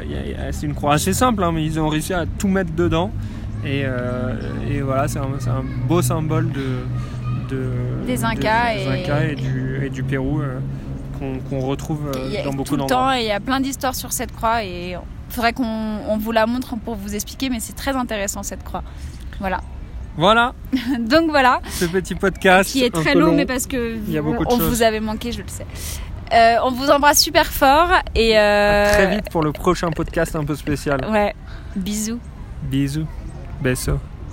c'est 0.52 0.66
une 0.66 0.74
croix 0.76 0.94
assez 0.96 1.14
simple, 1.14 1.44
hein, 1.44 1.52
mais 1.54 1.64
ils 1.64 1.80
ont 1.80 1.88
réussi 1.88 2.14
à 2.14 2.26
tout 2.26 2.48
mettre 2.50 2.74
dedans. 2.74 3.12
Et, 3.66 3.86
et 4.70 4.82
voilà, 4.82 5.08
c'est 5.08 5.20
un, 5.20 5.64
beau 5.88 6.02
symbole 6.02 6.52
de, 6.52 7.56
de- 7.56 8.06
Des 8.06 8.26
Incas 8.26 8.74
des 8.76 8.82
et- 8.82 8.88
Incas 9.04 9.24
et, 9.24 9.36
du, 9.36 9.80
et 9.86 9.90
du 9.90 10.04
Pérou 10.04 10.42
qu'on 11.50 11.60
retrouve 11.62 12.12
dans 12.44 12.52
beaucoup 12.52 12.76
d'endroits. 12.76 13.18
il 13.20 13.28
y 13.28 13.32
a 13.32 13.40
plein 13.40 13.62
d'histoires 13.62 13.96
sur 13.96 14.12
cette 14.12 14.34
croix 14.36 14.62
et 14.66 14.98
faudrait 15.34 15.54
qu'on 15.54 16.00
on 16.08 16.18
vous 16.18 16.32
la 16.32 16.46
montre 16.46 16.76
pour 16.78 16.96
vous 16.96 17.16
expliquer, 17.16 17.50
mais 17.50 17.60
c'est 17.60 17.74
très 17.74 17.96
intéressant 17.96 18.44
cette 18.44 18.64
croix. 18.64 18.84
Voilà. 19.40 19.62
Voilà, 20.16 20.54
Donc 21.00 21.32
voilà, 21.32 21.60
ce 21.72 21.86
petit 21.86 22.14
podcast. 22.14 22.72
qui 22.72 22.84
est 22.84 22.94
très 22.94 23.16
long, 23.16 23.28
long. 23.28 23.34
mais 23.36 23.48
parce 23.48 23.66
que 23.66 23.96
Il 24.08 24.12
y 24.14 24.18
a 24.18 24.22
on, 24.22 24.32
beaucoup 24.34 24.58
vous 24.58 24.84
avait 24.84 25.00
manqué, 25.00 25.32
je 25.32 25.42
le 25.42 25.48
sais. 25.48 25.66
Euh, 26.32 26.58
on 26.64 26.72
vous 26.72 26.90
embrasse 26.92 27.20
super 27.20 27.48
fort 27.48 27.90
et 28.14 28.38
À 28.38 28.42
euh, 28.42 28.94
Très 28.94 29.16
vite 29.16 29.30
pour 29.32 29.44
le 29.44 29.52
prochain 29.52 29.90
podcast 29.92 30.36
un 30.36 30.46
peu 30.46 30.56
spécial. 30.56 31.04
Ouais, 31.10 31.34
bisous. 31.76 32.20
Bisous. 32.64 33.08
Beso. 33.62 34.00